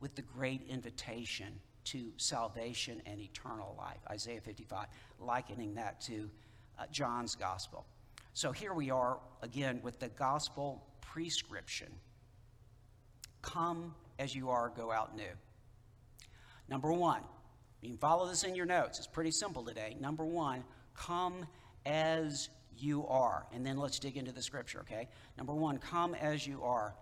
with 0.00 0.14
the 0.14 0.22
great 0.22 0.62
invitation 0.68 1.48
to 1.84 2.12
salvation 2.18 3.00
and 3.06 3.18
eternal 3.18 3.74
life. 3.78 3.98
Isaiah 4.10 4.42
55, 4.42 4.86
likening 5.18 5.74
that 5.74 6.02
to 6.02 6.30
uh, 6.78 6.84
John's 6.92 7.34
Gospel. 7.34 7.86
So 8.34 8.52
here 8.52 8.74
we 8.74 8.90
are 8.90 9.18
again 9.42 9.80
with 9.82 9.98
the 9.98 10.08
Gospel 10.08 10.84
prescription 11.00 11.88
Come 13.42 13.94
as 14.18 14.34
you 14.34 14.50
are, 14.50 14.68
go 14.68 14.92
out 14.92 15.16
new. 15.16 15.32
Number 16.68 16.92
one, 16.92 17.22
you 17.80 17.88
can 17.88 17.96
follow 17.96 18.28
this 18.28 18.44
in 18.44 18.54
your 18.54 18.66
notes. 18.66 18.98
It's 18.98 19.06
pretty 19.06 19.30
simple 19.30 19.64
today. 19.64 19.96
Number 19.98 20.26
one, 20.26 20.62
come 20.94 21.46
as 21.86 22.50
you 22.76 23.06
are. 23.06 23.46
And 23.54 23.64
then 23.64 23.78
let's 23.78 23.98
dig 23.98 24.18
into 24.18 24.32
the 24.32 24.42
scripture, 24.42 24.80
okay? 24.80 25.08
Number 25.38 25.54
one, 25.54 25.78
come 25.78 26.14
as 26.14 26.46
you 26.46 26.62
are. 26.62 26.94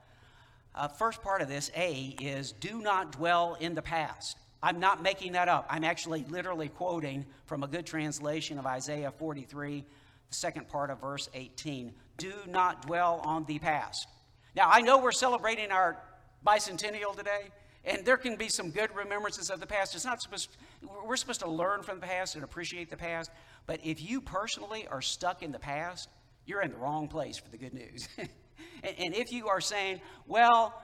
Uh, 0.78 0.86
first 0.86 1.22
part 1.22 1.42
of 1.42 1.48
this, 1.48 1.72
A, 1.76 2.14
is 2.20 2.52
do 2.52 2.80
not 2.80 3.10
dwell 3.10 3.56
in 3.58 3.74
the 3.74 3.82
past. 3.82 4.38
I'm 4.62 4.78
not 4.78 5.02
making 5.02 5.32
that 5.32 5.48
up. 5.48 5.66
I'm 5.68 5.82
actually 5.82 6.24
literally 6.28 6.68
quoting 6.68 7.26
from 7.46 7.64
a 7.64 7.66
good 7.66 7.84
translation 7.84 8.60
of 8.60 8.66
Isaiah 8.66 9.10
43, 9.10 9.84
the 10.28 10.34
second 10.34 10.68
part 10.68 10.90
of 10.90 11.00
verse 11.00 11.28
18. 11.34 11.92
Do 12.16 12.32
not 12.46 12.86
dwell 12.86 13.20
on 13.24 13.44
the 13.46 13.58
past. 13.58 14.06
Now, 14.54 14.70
I 14.70 14.80
know 14.80 14.98
we're 14.98 15.10
celebrating 15.10 15.72
our 15.72 15.96
bicentennial 16.46 17.16
today, 17.16 17.50
and 17.84 18.04
there 18.04 18.16
can 18.16 18.36
be 18.36 18.48
some 18.48 18.70
good 18.70 18.94
remembrances 18.94 19.50
of 19.50 19.58
the 19.58 19.66
past. 19.66 19.96
It's 19.96 20.04
not 20.04 20.22
supposed, 20.22 20.56
we're 21.04 21.16
supposed 21.16 21.40
to 21.40 21.50
learn 21.50 21.82
from 21.82 21.98
the 21.98 22.06
past 22.06 22.36
and 22.36 22.44
appreciate 22.44 22.88
the 22.88 22.96
past. 22.96 23.32
But 23.66 23.80
if 23.82 24.00
you 24.00 24.20
personally 24.20 24.86
are 24.86 25.02
stuck 25.02 25.42
in 25.42 25.50
the 25.50 25.58
past, 25.58 26.08
you're 26.46 26.62
in 26.62 26.70
the 26.70 26.78
wrong 26.78 27.08
place 27.08 27.36
for 27.36 27.50
the 27.50 27.58
good 27.58 27.74
news. 27.74 28.08
And, 28.82 28.94
and 28.98 29.14
if 29.14 29.32
you 29.32 29.48
are 29.48 29.60
saying, 29.60 30.00
well, 30.26 30.74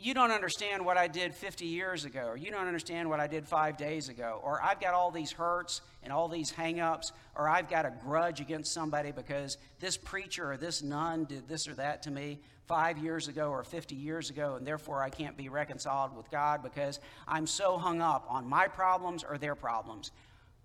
you 0.00 0.14
don't 0.14 0.30
understand 0.30 0.84
what 0.84 0.96
I 0.96 1.08
did 1.08 1.34
50 1.34 1.66
years 1.66 2.04
ago, 2.04 2.26
or 2.26 2.36
you 2.36 2.52
don't 2.52 2.68
understand 2.68 3.10
what 3.10 3.18
I 3.18 3.26
did 3.26 3.48
five 3.48 3.76
days 3.76 4.08
ago, 4.08 4.40
or 4.44 4.62
I've 4.62 4.80
got 4.80 4.94
all 4.94 5.10
these 5.10 5.32
hurts 5.32 5.80
and 6.04 6.12
all 6.12 6.28
these 6.28 6.52
hangups, 6.52 7.10
or 7.34 7.48
I've 7.48 7.68
got 7.68 7.84
a 7.84 7.92
grudge 8.04 8.40
against 8.40 8.72
somebody 8.72 9.10
because 9.10 9.58
this 9.80 9.96
preacher 9.96 10.52
or 10.52 10.56
this 10.56 10.82
nun 10.82 11.24
did 11.24 11.48
this 11.48 11.66
or 11.66 11.74
that 11.74 12.02
to 12.02 12.12
me 12.12 12.38
five 12.66 12.98
years 12.98 13.26
ago 13.26 13.50
or 13.50 13.64
50 13.64 13.96
years 13.96 14.30
ago, 14.30 14.54
and 14.54 14.64
therefore 14.64 15.02
I 15.02 15.10
can't 15.10 15.36
be 15.36 15.48
reconciled 15.48 16.16
with 16.16 16.30
God 16.30 16.62
because 16.62 17.00
I'm 17.26 17.46
so 17.46 17.76
hung 17.76 18.00
up 18.00 18.24
on 18.28 18.48
my 18.48 18.68
problems 18.68 19.24
or 19.24 19.36
their 19.36 19.56
problems. 19.56 20.12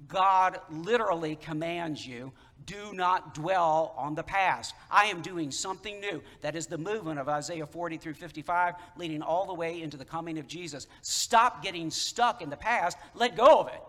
God 0.07 0.60
literally 0.69 1.36
commands 1.36 2.05
you 2.05 2.33
do 2.65 2.93
not 2.93 3.33
dwell 3.33 3.93
on 3.98 4.15
the 4.15 4.24
past. 4.24 4.74
I 4.89 5.05
am 5.05 5.22
doing 5.22 5.51
something 5.51 6.00
new. 6.00 6.22
That 6.41 6.55
is 6.55 6.67
the 6.67 6.77
movement 6.77 7.19
of 7.19 7.27
Isaiah 7.27 7.65
40 7.65 7.98
through 7.98 8.13
55, 8.13 8.75
leading 8.98 9.22
all 9.22 9.45
the 9.45 9.53
way 9.53 9.81
into 9.81 9.98
the 9.98 10.05
coming 10.05 10.38
of 10.38 10.48
Jesus. 10.48 10.88
Stop 11.01 11.63
getting 11.63 11.91
stuck 11.91 12.41
in 12.41 12.50
the 12.50 12.57
past, 12.57 12.98
let 13.15 13.36
go 13.36 13.60
of 13.60 13.67
it. 13.67 13.81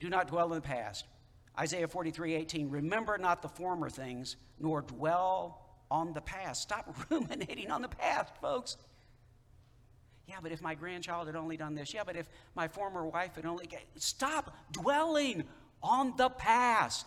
Do 0.00 0.08
not 0.08 0.28
dwell 0.28 0.46
in 0.46 0.54
the 0.54 0.60
past. 0.60 1.04
Isaiah 1.58 1.88
43 1.88 2.34
18, 2.34 2.70
remember 2.70 3.18
not 3.18 3.42
the 3.42 3.48
former 3.48 3.90
things, 3.90 4.36
nor 4.58 4.82
dwell 4.82 5.60
on 5.90 6.12
the 6.12 6.20
past. 6.20 6.62
Stop 6.62 6.94
ruminating 7.10 7.70
on 7.70 7.82
the 7.82 7.88
past, 7.88 8.32
folks. 8.40 8.76
Yeah, 10.30 10.36
but 10.40 10.52
if 10.52 10.62
my 10.62 10.76
grandchild 10.76 11.26
had 11.26 11.34
only 11.34 11.56
done 11.56 11.74
this. 11.74 11.92
Yeah, 11.92 12.04
but 12.06 12.14
if 12.14 12.28
my 12.54 12.68
former 12.68 13.04
wife 13.04 13.34
had 13.34 13.44
only. 13.46 13.68
Stop 13.96 14.56
dwelling 14.70 15.42
on 15.82 16.16
the 16.16 16.28
past. 16.28 17.04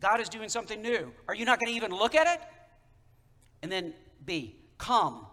God 0.00 0.20
is 0.20 0.28
doing 0.28 0.48
something 0.48 0.82
new. 0.82 1.12
Are 1.28 1.36
you 1.36 1.44
not 1.44 1.60
going 1.60 1.70
to 1.72 1.76
even 1.76 1.92
look 1.92 2.16
at 2.16 2.26
it? 2.26 2.44
And 3.62 3.70
then 3.70 3.94
B, 4.24 4.56
come. 4.76 5.24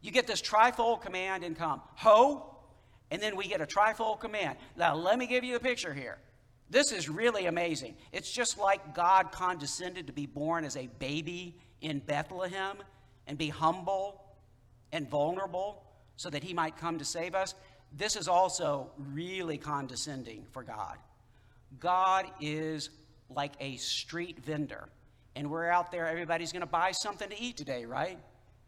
You 0.00 0.10
get 0.10 0.26
this 0.26 0.42
trifold 0.42 1.00
command 1.00 1.44
and 1.44 1.56
come. 1.56 1.80
Ho, 1.94 2.56
and 3.12 3.22
then 3.22 3.36
we 3.36 3.46
get 3.46 3.60
a 3.60 3.66
trifold 3.66 4.18
command. 4.18 4.58
Now, 4.76 4.96
let 4.96 5.16
me 5.16 5.28
give 5.28 5.44
you 5.44 5.54
a 5.54 5.60
picture 5.60 5.94
here. 5.94 6.18
This 6.70 6.90
is 6.90 7.08
really 7.08 7.46
amazing. 7.46 7.94
It's 8.10 8.32
just 8.32 8.58
like 8.58 8.96
God 8.96 9.30
condescended 9.30 10.08
to 10.08 10.12
be 10.12 10.26
born 10.26 10.64
as 10.64 10.76
a 10.76 10.88
baby 10.98 11.56
in 11.80 12.00
Bethlehem 12.00 12.78
and 13.28 13.38
be 13.38 13.48
humble 13.48 14.20
and 14.90 15.08
vulnerable 15.08 15.84
so 16.16 16.30
that 16.30 16.42
he 16.42 16.54
might 16.54 16.76
come 16.76 16.98
to 16.98 17.04
save 17.04 17.34
us, 17.34 17.54
this 17.96 18.16
is 18.16 18.28
also 18.28 18.90
really 19.12 19.58
condescending 19.58 20.44
for 20.52 20.62
God. 20.62 20.98
God 21.80 22.26
is 22.40 22.90
like 23.28 23.52
a 23.60 23.76
street 23.76 24.44
vendor. 24.44 24.88
And 25.36 25.50
we're 25.50 25.68
out 25.68 25.90
there, 25.90 26.06
everybody's 26.06 26.52
going 26.52 26.60
to 26.60 26.66
buy 26.66 26.92
something 26.92 27.28
to 27.28 27.40
eat 27.40 27.56
today, 27.56 27.84
right? 27.84 28.18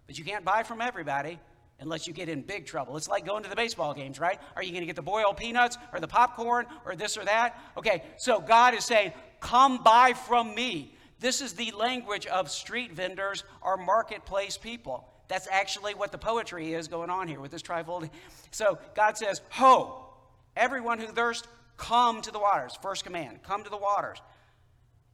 But 0.07 0.19
you 0.19 0.25
can't 0.25 0.45
buy 0.45 0.62
from 0.62 0.81
everybody 0.81 1.38
unless 1.81 2.07
you 2.07 2.12
get 2.12 2.29
in 2.29 2.43
big 2.43 2.67
trouble. 2.67 2.97
It's 2.97 3.09
like 3.09 3.26
going 3.26 3.43
to 3.43 3.50
the 3.50 3.57
baseball 3.57 3.95
games, 3.95 4.19
right? 4.19 4.41
Are 4.55 4.62
you 4.62 4.71
going 4.71 4.83
to 4.83 4.87
get 4.87 4.97
the 4.97 5.03
boiled 5.03 5.37
peanuts 5.37 5.76
or 5.93 6.00
the 6.00 6.09
popcorn 6.09 6.67
or 6.85 6.97
this 6.97 7.17
or 7.17 7.25
that? 7.25 7.61
Okay, 7.76 8.03
so 8.17 8.41
God 8.41 8.75
is 8.75 8.85
saying, 8.85 9.12
Come 9.41 9.83
buy 9.83 10.15
from 10.15 10.55
me. 10.55 10.95
This 11.21 11.41
is 11.41 11.53
the 11.53 11.71
language 11.73 12.26
of 12.26 12.50
street 12.50 12.93
vendors 12.93 13.45
or 13.62 13.76
marketplace 13.76 14.57
people. 14.57 15.09
That's 15.28 15.49
actually 15.50 15.95
what 15.95 16.12
the 16.12 16.18
poetry 16.18 16.73
is 16.73 16.88
going 16.88 17.11
on 17.11 17.28
here 17.28 17.40
with 17.40 17.50
this 17.50 17.62
trifold. 17.62 18.09
So 18.50 18.78
God 18.95 19.16
says, 19.18 19.40
Ho, 19.50 20.06
everyone 20.56 20.99
who 21.00 21.06
thirsts, 21.06 21.47
come 21.76 22.23
to 22.23 22.30
the 22.30 22.38
waters. 22.38 22.78
First 22.80 23.04
command, 23.04 23.42
come 23.42 23.64
to 23.64 23.71
the 23.71 23.76
waters. 23.76 24.18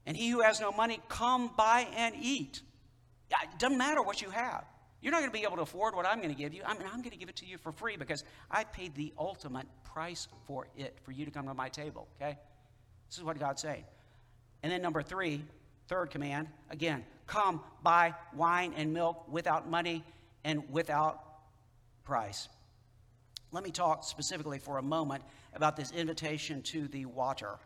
And 0.06 0.16
he 0.16 0.30
who 0.30 0.40
has 0.40 0.60
no 0.60 0.72
money, 0.72 1.00
come 1.08 1.50
buy 1.56 1.86
and 1.96 2.14
eat. 2.20 2.60
It 3.30 3.58
doesn't 3.58 3.78
matter 3.78 4.02
what 4.02 4.20
you 4.20 4.30
have. 4.30 4.64
You're 5.00 5.10
not 5.10 5.18
going 5.18 5.30
to 5.30 5.36
be 5.36 5.44
able 5.44 5.56
to 5.56 5.62
afford 5.62 5.96
what 5.96 6.06
I'm 6.06 6.18
going 6.18 6.32
to 6.32 6.40
give 6.40 6.54
you. 6.54 6.62
I 6.64 6.74
mean, 6.74 6.86
I'm 6.86 6.98
going 6.98 7.10
to 7.10 7.16
give 7.16 7.28
it 7.28 7.36
to 7.36 7.46
you 7.46 7.58
for 7.58 7.72
free 7.72 7.96
because 7.96 8.22
I 8.50 8.64
paid 8.64 8.94
the 8.94 9.12
ultimate 9.18 9.66
price 9.84 10.28
for 10.46 10.68
it, 10.76 10.96
for 11.02 11.10
you 11.10 11.24
to 11.24 11.30
come 11.30 11.46
to 11.46 11.54
my 11.54 11.68
table, 11.68 12.06
okay? 12.20 12.38
This 13.08 13.18
is 13.18 13.24
what 13.24 13.38
God's 13.38 13.62
saying. 13.62 13.84
And 14.62 14.70
then 14.70 14.80
number 14.80 15.02
three, 15.02 15.44
third 15.88 16.10
command, 16.10 16.48
again, 16.70 17.04
come 17.32 17.60
buy 17.82 18.14
wine 18.34 18.74
and 18.76 18.92
milk 18.92 19.24
without 19.30 19.68
money 19.68 20.04
and 20.44 20.70
without 20.70 21.18
price. 22.04 22.48
Let 23.52 23.64
me 23.64 23.70
talk 23.70 24.04
specifically 24.04 24.58
for 24.58 24.78
a 24.78 24.82
moment 24.82 25.24
about 25.54 25.76
this 25.76 25.90
invitation 25.92 26.62
to 26.62 26.88
the 26.88 27.06
water. 27.06 27.58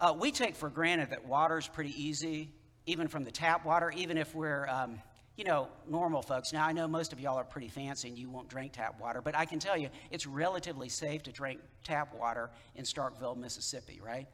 Uh, 0.00 0.14
we 0.18 0.30
take 0.30 0.56
for 0.56 0.70
granted 0.70 1.10
that 1.10 1.26
water 1.26 1.58
is 1.58 1.68
pretty 1.68 2.02
easy, 2.02 2.50
even 2.86 3.08
from 3.08 3.24
the 3.24 3.30
tap 3.30 3.64
water, 3.64 3.90
even 3.94 4.16
if 4.16 4.34
we're, 4.34 4.66
um, 4.68 5.00
you 5.36 5.44
know, 5.44 5.68
normal 5.88 6.22
folks. 6.22 6.52
Now, 6.52 6.66
I 6.66 6.72
know 6.72 6.88
most 6.88 7.12
of 7.12 7.20
y'all 7.20 7.36
are 7.36 7.44
pretty 7.44 7.68
fancy 7.68 8.08
and 8.08 8.18
you 8.18 8.30
won't 8.30 8.48
drink 8.48 8.72
tap 8.72 9.00
water, 9.00 9.20
but 9.20 9.34
I 9.34 9.44
can 9.44 9.58
tell 9.58 9.76
you 9.76 9.88
it's 10.10 10.26
relatively 10.26 10.88
safe 10.88 11.22
to 11.24 11.32
drink 11.32 11.60
tap 11.84 12.14
water 12.14 12.50
in 12.74 12.84
Starkville, 12.84 13.36
Mississippi, 13.36 14.00
right? 14.02 14.26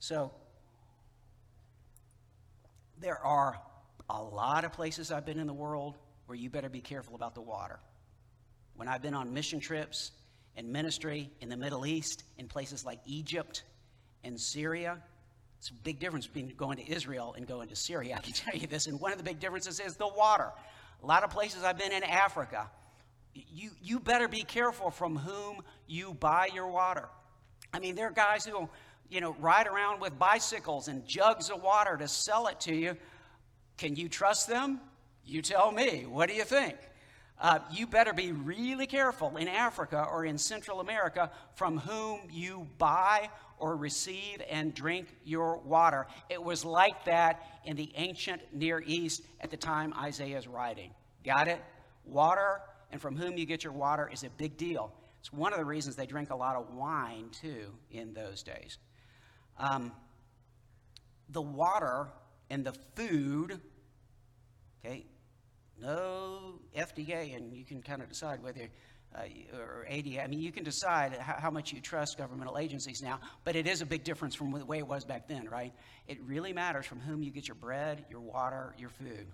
So, 0.00 0.32
there 3.00 3.18
are 3.24 3.60
a 4.10 4.22
lot 4.22 4.64
of 4.64 4.72
places 4.72 5.10
I've 5.10 5.26
been 5.26 5.38
in 5.38 5.46
the 5.46 5.52
world 5.52 5.96
where 6.26 6.36
you 6.36 6.50
better 6.50 6.68
be 6.68 6.80
careful 6.80 7.14
about 7.14 7.34
the 7.34 7.40
water. 7.40 7.78
When 8.76 8.88
I've 8.88 9.02
been 9.02 9.14
on 9.14 9.32
mission 9.34 9.60
trips 9.60 10.12
and 10.56 10.72
ministry 10.72 11.30
in 11.40 11.48
the 11.48 11.56
Middle 11.56 11.86
East, 11.86 12.24
in 12.38 12.48
places 12.48 12.84
like 12.84 13.00
Egypt 13.06 13.62
and 14.24 14.40
Syria, 14.40 14.98
it's 15.58 15.70
a 15.70 15.74
big 15.74 15.98
difference 15.98 16.26
between 16.26 16.54
going 16.56 16.78
to 16.78 16.90
Israel 16.90 17.34
and 17.36 17.46
going 17.46 17.68
to 17.68 17.76
Syria. 17.76 18.14
I 18.18 18.20
can 18.20 18.32
tell 18.32 18.56
you 18.56 18.66
this. 18.66 18.86
And 18.86 19.00
one 19.00 19.12
of 19.12 19.18
the 19.18 19.24
big 19.24 19.40
differences 19.40 19.80
is 19.80 19.96
the 19.96 20.08
water. 20.08 20.50
A 21.02 21.06
lot 21.06 21.24
of 21.24 21.30
places 21.30 21.62
I've 21.64 21.78
been 21.78 21.92
in 21.92 22.02
Africa, 22.02 22.70
you, 23.34 23.70
you 23.82 24.00
better 24.00 24.28
be 24.28 24.42
careful 24.42 24.90
from 24.90 25.16
whom 25.16 25.62
you 25.86 26.14
buy 26.14 26.48
your 26.52 26.68
water. 26.68 27.08
I 27.72 27.78
mean, 27.78 27.94
there 27.94 28.08
are 28.08 28.12
guys 28.12 28.44
who 28.44 28.68
you 29.10 29.20
know, 29.20 29.34
ride 29.40 29.66
around 29.66 30.00
with 30.00 30.18
bicycles 30.18 30.88
and 30.88 31.06
jugs 31.06 31.50
of 31.50 31.62
water 31.62 31.96
to 31.96 32.06
sell 32.08 32.46
it 32.46 32.60
to 32.60 32.74
you. 32.74 32.96
Can 33.80 33.96
you 33.96 34.10
trust 34.10 34.46
them? 34.46 34.78
You 35.24 35.40
tell 35.40 35.72
me. 35.72 36.04
What 36.06 36.28
do 36.28 36.34
you 36.34 36.44
think? 36.44 36.76
Uh, 37.40 37.60
you 37.72 37.86
better 37.86 38.12
be 38.12 38.30
really 38.30 38.86
careful 38.86 39.38
in 39.38 39.48
Africa 39.48 40.06
or 40.12 40.26
in 40.26 40.36
Central 40.36 40.80
America 40.80 41.30
from 41.54 41.78
whom 41.78 42.20
you 42.30 42.68
buy 42.76 43.30
or 43.58 43.76
receive 43.76 44.42
and 44.50 44.74
drink 44.74 45.06
your 45.24 45.56
water. 45.60 46.06
It 46.28 46.42
was 46.42 46.62
like 46.62 47.06
that 47.06 47.62
in 47.64 47.74
the 47.74 47.90
ancient 47.94 48.42
Near 48.52 48.82
East 48.86 49.22
at 49.40 49.50
the 49.50 49.56
time 49.56 49.94
Isaiah 49.94 50.36
is 50.36 50.46
writing. 50.46 50.90
Got 51.24 51.48
it? 51.48 51.64
Water 52.04 52.60
and 52.92 53.00
from 53.00 53.16
whom 53.16 53.38
you 53.38 53.46
get 53.46 53.64
your 53.64 53.72
water 53.72 54.10
is 54.12 54.24
a 54.24 54.30
big 54.36 54.58
deal. 54.58 54.92
It's 55.20 55.32
one 55.32 55.54
of 55.54 55.58
the 55.58 55.64
reasons 55.64 55.96
they 55.96 56.04
drink 56.04 56.28
a 56.28 56.36
lot 56.36 56.54
of 56.54 56.74
wine, 56.74 57.30
too, 57.32 57.72
in 57.90 58.12
those 58.12 58.42
days. 58.42 58.76
Um, 59.56 59.92
the 61.30 61.40
water 61.40 62.08
and 62.50 62.64
the 62.64 62.74
food, 62.94 63.60
okay, 64.84 65.06
no 65.80 66.60
FDA, 66.76 67.36
and 67.36 67.54
you 67.54 67.64
can 67.64 67.82
kind 67.82 68.02
of 68.02 68.08
decide 68.08 68.42
whether, 68.42 68.68
uh, 69.14 69.22
or 69.58 69.86
ADA, 69.88 70.22
I 70.22 70.26
mean, 70.26 70.40
you 70.40 70.52
can 70.52 70.64
decide 70.64 71.14
how, 71.14 71.34
how, 71.34 71.50
much 71.50 71.72
you 71.72 71.80
trust 71.80 72.18
governmental 72.18 72.58
agencies 72.58 73.02
now, 73.02 73.20
but 73.44 73.56
it 73.56 73.66
is 73.66 73.80
a 73.80 73.86
big 73.86 74.04
difference 74.04 74.34
from 74.34 74.52
the 74.52 74.64
way 74.64 74.78
it 74.78 74.86
was 74.86 75.04
back 75.04 75.26
then, 75.28 75.48
right? 75.48 75.72
It 76.06 76.18
really 76.24 76.52
matters 76.52 76.86
from 76.86 77.00
whom 77.00 77.22
you 77.22 77.30
get 77.30 77.48
your 77.48 77.54
bread, 77.54 78.04
your 78.10 78.20
water, 78.20 78.74
your 78.78 78.90
food. 78.90 79.26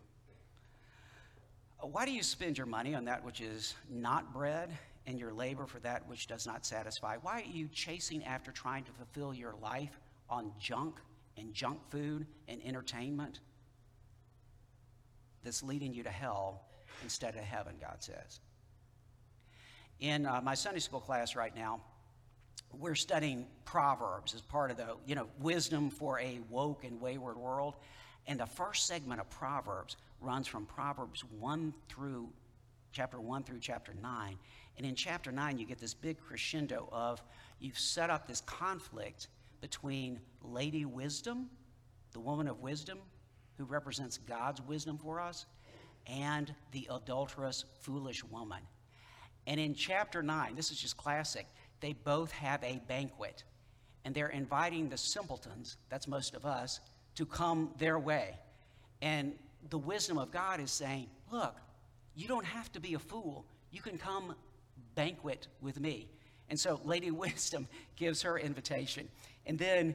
Why 1.81 2.07
do 2.07 2.13
you 2.13 2.23
spend 2.23 2.57
your 2.57 2.67
money 2.67 2.95
on 2.95 3.05
that 3.05 3.25
which 3.25 3.41
is 3.41 3.75
not 3.91 4.33
bread 4.33 4.71
and 5.07 5.19
your 5.19 5.33
labor 5.33 5.67
for 5.67 5.79
that 5.81 6.09
which 6.09 6.27
does 6.27 6.47
not 6.47 6.65
satisfy? 6.65 7.17
Why 7.21 7.41
are 7.41 7.51
you 7.51 7.69
chasing 7.69 8.25
after 8.25 8.51
trying 8.51 8.85
to 8.85 8.93
fulfill 8.93 9.35
your 9.35 9.55
life 9.61 10.01
on 10.31 10.53
junk 10.59 10.97
and 11.37 11.53
junk 11.53 11.79
food 11.91 12.27
and 12.49 12.61
entertainment 12.65 13.41
that's 15.47 15.63
leading 15.63 15.95
you 15.95 16.03
to 16.03 16.11
hell 16.11 16.61
instead 17.05 17.37
of 17.37 17.43
heaven, 17.43 17.75
God 17.81 17.97
says. 18.01 18.41
In 20.01 20.27
uh, 20.27 20.41
my 20.43 20.55
Sunday 20.55 20.81
school 20.81 21.01
class 21.01 21.37
right 21.37 21.55
now, 21.55 21.81
we're 22.73 22.97
studying 22.97 23.47
Proverbs 23.65 24.35
as 24.35 24.43
part 24.43 24.73
of 24.73 24.77
the, 24.77 24.97
you 25.07 25.15
know, 25.15 25.29
wisdom 25.39 25.89
for 25.89 26.19
a 26.19 26.41
woke 26.51 26.85
and 26.85 27.01
wayward 27.01 27.37
world. 27.39 27.77
And 28.27 28.41
the 28.41 28.47
first 28.47 28.87
segment 28.87 29.21
of 29.21 29.31
Proverbs 29.31 29.97
runs 30.21 30.49
from 30.49 30.67
Proverbs 30.67 31.25
1 31.39 31.73
through 31.89 32.29
chapter 32.93 33.21
1 33.21 33.45
through 33.45 33.61
chapter 33.61 33.95
9. 34.03 34.37
And 34.77 34.85
in 34.85 34.97
chapter 34.97 35.31
9, 35.31 35.59
you 35.59 35.65
get 35.65 35.79
this 35.79 35.95
big 35.95 36.19
crescendo 36.19 36.89
of 36.91 37.23
you've 37.61 37.79
set 37.79 38.11
up 38.11 38.27
this 38.27 38.41
conflict 38.43 39.29
between 39.61 40.19
Lady 40.43 40.85
Wisdom, 40.85 41.49
the 42.13 42.21
woman 42.21 42.49
of 42.49 42.61
wisdom, 42.61 42.99
who 43.57 43.65
represents 43.65 44.19
God's 44.19 44.61
wisdom 44.63 44.99
for 44.99 45.21
us, 45.21 45.47
and 46.07 46.55
the 46.73 46.89
adulterous, 46.91 47.65
foolish 47.81 48.23
woman. 48.25 48.61
And 49.47 49.61
in 49.61 49.75
chapter 49.75 50.23
9, 50.23 50.55
this 50.55 50.71
is 50.71 50.79
just 50.79 50.97
classic, 50.97 51.47
they 51.81 51.93
both 51.93 52.33
have 52.33 52.63
a 52.63 52.81
banquet. 52.89 53.45
And 54.05 54.15
they're 54.15 54.29
inviting 54.29 54.89
the 54.89 54.97
simpletons, 54.97 55.77
that's 55.89 56.07
most 56.07 56.35
of 56.35 56.47
us, 56.47 56.81
to 57.17 57.27
come 57.27 57.71
their 57.79 57.99
way. 57.99 58.35
And 59.03 59.33
the 59.71 59.79
wisdom 59.79 60.19
of 60.19 60.31
God 60.31 60.61
is 60.61 60.71
saying, 60.71 61.09
look, 61.31 61.57
you 62.15 62.29
don't 62.29 62.47
have 62.47 62.71
to 62.73 62.81
be 62.81 62.95
a 62.95 62.99
fool. 62.99 63.45
You 63.71 63.83
can 63.83 63.99
come 63.99 64.35
banquet 64.95 65.49
with 65.61 65.81
me. 65.81 66.09
And 66.49 66.59
so 66.59 66.81
Lady 66.85 67.11
Wisdom 67.13 67.67
gives 67.97 68.23
her 68.23 68.39
invitation. 68.39 69.09
And 69.45 69.59
then 69.59 69.95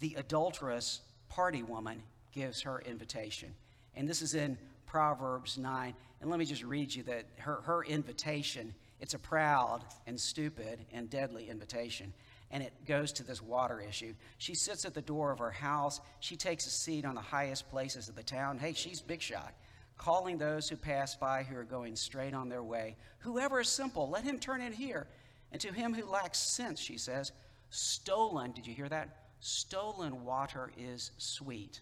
the 0.00 0.14
adulterous 0.18 1.00
party 1.28 1.62
woman 1.62 2.02
gives 2.32 2.62
her 2.62 2.80
invitation. 2.80 3.54
And 3.94 4.08
this 4.08 4.22
is 4.22 4.34
in 4.34 4.56
Proverbs 4.86 5.58
9. 5.58 5.94
And 6.20 6.30
let 6.30 6.38
me 6.38 6.44
just 6.44 6.64
read 6.64 6.94
you 6.94 7.02
that 7.04 7.26
her, 7.38 7.60
her 7.62 7.84
invitation, 7.84 8.74
it's 9.00 9.14
a 9.14 9.18
proud 9.18 9.80
and 10.06 10.20
stupid 10.20 10.84
and 10.92 11.08
deadly 11.08 11.48
invitation. 11.48 12.12
And 12.50 12.62
it 12.62 12.72
goes 12.86 13.12
to 13.12 13.22
this 13.22 13.40
water 13.40 13.80
issue. 13.80 14.14
She 14.38 14.54
sits 14.54 14.84
at 14.84 14.94
the 14.94 15.02
door 15.02 15.30
of 15.30 15.38
her 15.38 15.50
house. 15.50 16.00
She 16.18 16.36
takes 16.36 16.66
a 16.66 16.70
seat 16.70 17.04
on 17.04 17.14
the 17.14 17.20
highest 17.20 17.70
places 17.70 18.08
of 18.08 18.16
the 18.16 18.22
town. 18.22 18.58
Hey, 18.58 18.72
she's 18.72 19.00
big 19.00 19.22
shot. 19.22 19.54
Calling 19.96 20.38
those 20.38 20.68
who 20.68 20.76
pass 20.76 21.14
by 21.14 21.42
who 21.42 21.56
are 21.56 21.64
going 21.64 21.94
straight 21.94 22.34
on 22.34 22.48
their 22.48 22.62
way. 22.62 22.96
Whoever 23.20 23.60
is 23.60 23.68
simple, 23.68 24.08
let 24.08 24.24
him 24.24 24.38
turn 24.38 24.60
in 24.60 24.72
here. 24.72 25.06
And 25.52 25.60
to 25.60 25.72
him 25.72 25.94
who 25.94 26.10
lacks 26.10 26.38
sense, 26.38 26.80
she 26.80 26.98
says, 26.98 27.32
Stolen, 27.70 28.52
did 28.52 28.66
you 28.66 28.74
hear 28.74 28.88
that? 28.88 29.16
Stolen 29.40 30.24
water 30.24 30.70
is 30.76 31.12
sweet. 31.18 31.80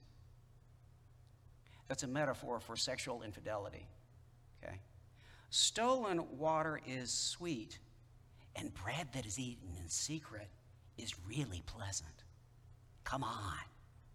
That's 1.88 2.02
a 2.02 2.06
metaphor 2.08 2.60
for 2.60 2.76
sexual 2.76 3.22
infidelity. 3.22 3.86
Okay? 4.62 4.78
Stolen 5.50 6.38
water 6.38 6.80
is 6.86 7.10
sweet, 7.10 7.78
and 8.54 8.72
bread 8.74 9.08
that 9.14 9.26
is 9.26 9.38
eaten 9.38 9.68
in 9.80 9.88
secret 9.88 10.48
is 10.98 11.14
really 11.26 11.62
pleasant. 11.66 12.24
Come 13.04 13.24
on, 13.24 13.56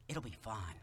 it'll 0.07 0.21
be 0.21 0.35
fun. 0.41 0.75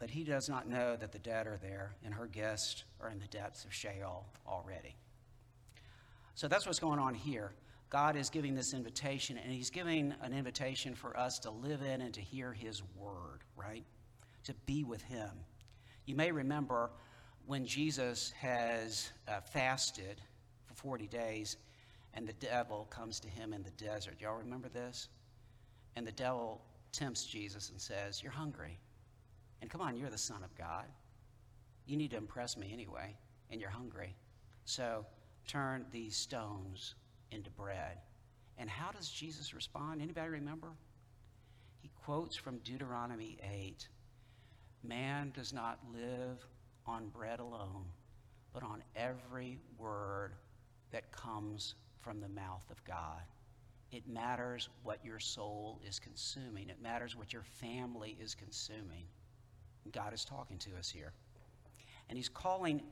But 0.00 0.10
he 0.10 0.24
does 0.24 0.48
not 0.48 0.68
know 0.68 0.96
that 0.96 1.12
the 1.12 1.18
dead 1.18 1.46
are 1.46 1.58
there, 1.60 1.92
and 2.04 2.14
her 2.14 2.26
guests 2.26 2.84
are 3.00 3.10
in 3.10 3.18
the 3.18 3.26
depths 3.26 3.64
of 3.64 3.72
Sheol 3.72 4.26
already. 4.46 4.96
So 6.34 6.46
that's 6.46 6.66
what's 6.66 6.78
going 6.78 7.00
on 7.00 7.14
here. 7.14 7.52
God 7.90 8.16
is 8.16 8.30
giving 8.30 8.54
this 8.54 8.74
invitation, 8.74 9.38
and 9.38 9.52
He's 9.52 9.70
giving 9.70 10.14
an 10.22 10.32
invitation 10.32 10.94
for 10.94 11.16
us 11.18 11.38
to 11.40 11.50
live 11.50 11.82
in 11.82 12.00
and 12.00 12.12
to 12.14 12.20
hear 12.20 12.52
His 12.52 12.82
word, 12.96 13.40
right? 13.56 13.84
To 14.44 14.54
be 14.66 14.84
with 14.84 15.02
Him. 15.02 15.30
You 16.06 16.16
may 16.16 16.32
remember 16.32 16.90
when 17.46 17.64
Jesus 17.66 18.32
has 18.38 19.10
uh, 19.26 19.40
fasted 19.40 20.20
for 20.66 20.74
40 20.74 21.06
days 21.06 21.56
and 22.14 22.26
the 22.26 22.32
devil 22.34 22.86
comes 22.90 23.20
to 23.20 23.28
him 23.28 23.52
in 23.52 23.62
the 23.62 23.70
desert. 23.70 24.16
Y'all 24.20 24.36
remember 24.36 24.68
this? 24.68 25.08
And 25.96 26.06
the 26.06 26.12
devil 26.12 26.60
tempts 26.92 27.24
Jesus 27.24 27.70
and 27.70 27.80
says, 27.80 28.22
You're 28.22 28.32
hungry. 28.32 28.78
And 29.60 29.70
come 29.70 29.80
on, 29.80 29.96
you're 29.96 30.10
the 30.10 30.18
Son 30.18 30.42
of 30.42 30.54
God. 30.56 30.84
You 31.86 31.96
need 31.96 32.10
to 32.10 32.16
impress 32.16 32.56
me 32.56 32.70
anyway, 32.72 33.16
and 33.50 33.60
you're 33.60 33.70
hungry. 33.70 34.14
So 34.64 35.06
turn 35.46 35.86
these 35.90 36.16
stones 36.16 36.94
into 37.30 37.50
bread. 37.50 37.98
And 38.58 38.68
how 38.68 38.90
does 38.90 39.08
Jesus 39.08 39.54
respond? 39.54 40.02
Anybody 40.02 40.28
remember? 40.28 40.68
He 41.80 41.90
quotes 42.04 42.36
from 42.36 42.58
Deuteronomy 42.58 43.38
8 43.42 43.88
Man 44.82 45.32
does 45.34 45.52
not 45.52 45.78
live 45.92 46.46
on 46.86 47.08
bread 47.08 47.40
alone, 47.40 47.84
but 48.52 48.62
on 48.62 48.82
every 48.96 49.58
word 49.78 50.32
that 50.90 51.10
comes 51.12 51.74
from 52.00 52.20
the 52.20 52.28
mouth 52.28 52.64
of 52.70 52.82
God. 52.84 53.22
It 53.90 54.06
matters 54.06 54.68
what 54.82 55.04
your 55.04 55.18
soul 55.18 55.80
is 55.86 55.98
consuming, 55.98 56.68
it 56.68 56.80
matters 56.82 57.16
what 57.16 57.32
your 57.32 57.42
family 57.42 58.16
is 58.20 58.34
consuming. 58.34 59.04
God 59.92 60.12
is 60.12 60.24
talking 60.24 60.58
to 60.58 60.76
us 60.78 60.90
here. 60.90 61.12
And 62.08 62.18
he's 62.18 62.28
calling 62.28 62.82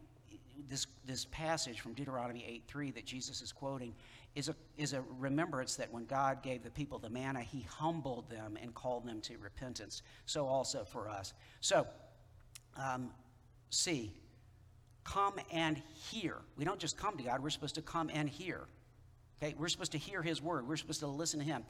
this, 0.68 0.87
this 1.05 1.27
passage 1.27 1.81
from 1.81 1.92
Deuteronomy 1.92 2.44
8 2.46 2.64
3 2.66 2.90
that 2.92 3.05
Jesus 3.05 3.42
is 3.42 3.53
quoting 3.53 3.94
is 4.37 4.51
a, 4.51 4.55
is 4.77 4.92
a 4.92 5.03
remembrance 5.18 5.77
that 5.77 5.90
when 5.90 6.05
God 6.05 6.42
gave 6.42 6.62
the 6.62 6.70
people 6.70 6.99
the 6.99 7.09
manna, 7.09 7.40
he 7.40 7.62
humbled 7.62 8.29
them 8.29 8.59
and 8.62 8.75
called 8.75 9.07
them 9.07 9.22
to 9.22 9.38
repentance. 9.38 10.03
So 10.27 10.46
also 10.46 10.85
for 10.85 11.09
us. 11.09 11.33
So, 11.62 11.87
um, 12.79 13.11
see, 13.70 14.12
come 15.05 15.40
and 15.51 15.81
hear. 16.11 16.37
We 16.57 16.66
don't 16.66 16.79
just 16.79 16.99
come 16.99 17.16
to 17.16 17.25
God, 17.25 17.42
we're 17.42 17.51
supposed 17.51 17.77
to 17.77 17.83
come 17.83 18.11
and 18.12 18.29
hear. 18.29 18.66
Okay, 19.42 19.55
we're 19.59 19.68
supposed 19.68 19.92
to 19.92 19.99
hear 19.99 20.22
his 20.22 20.42
word, 20.42 20.68
we're 20.68 20.77
supposed 20.77 21.01
to 21.01 21.07
listen 21.07 21.40
to 21.40 21.46
him. 21.46 21.64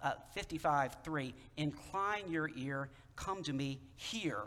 Uh, 0.00 0.12
55 0.34 0.98
3 1.02 1.34
Incline 1.56 2.30
your 2.30 2.50
ear, 2.56 2.88
come 3.16 3.42
to 3.42 3.52
me, 3.52 3.80
hear. 3.96 4.42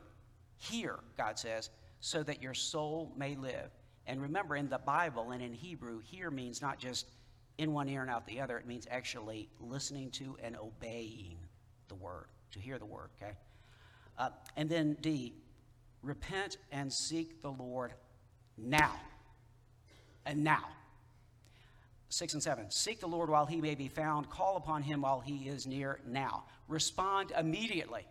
Hear, 0.57 0.99
God 1.17 1.37
says, 1.37 1.69
so 1.99 2.23
that 2.23 2.41
your 2.41 2.53
soul 2.53 3.11
may 3.17 3.35
live. 3.35 3.69
And 4.07 4.21
remember, 4.21 4.55
in 4.55 4.69
the 4.69 4.77
Bible 4.77 5.31
and 5.31 5.41
in 5.41 5.53
Hebrew, 5.53 5.99
hear 5.99 6.31
means 6.31 6.61
not 6.61 6.79
just 6.79 7.07
in 7.57 7.73
one 7.73 7.87
ear 7.87 8.01
and 8.01 8.09
out 8.09 8.25
the 8.27 8.41
other, 8.41 8.57
it 8.57 8.67
means 8.67 8.87
actually 8.89 9.49
listening 9.59 10.11
to 10.11 10.37
and 10.43 10.55
obeying 10.57 11.37
the 11.87 11.95
word, 11.95 12.27
to 12.51 12.59
hear 12.59 12.77
the 12.77 12.85
word, 12.85 13.09
okay? 13.21 13.33
Uh, 14.17 14.29
and 14.55 14.69
then 14.69 14.97
D, 15.01 15.33
repent 16.01 16.57
and 16.71 16.91
seek 16.91 17.41
the 17.41 17.51
Lord 17.51 17.93
now. 18.57 18.93
And 20.25 20.43
now. 20.43 20.63
Six 22.09 22.33
and 22.33 22.41
seven. 22.41 22.71
Seek 22.71 22.99
the 22.99 23.07
Lord 23.07 23.29
while 23.29 23.45
he 23.45 23.61
may 23.61 23.75
be 23.75 23.89
found. 23.89 24.29
Call 24.29 24.57
upon 24.57 24.83
him 24.83 25.01
while 25.01 25.19
he 25.19 25.49
is 25.49 25.65
near 25.65 25.99
now. 26.07 26.45
Respond 26.67 27.31
immediately. 27.37 28.05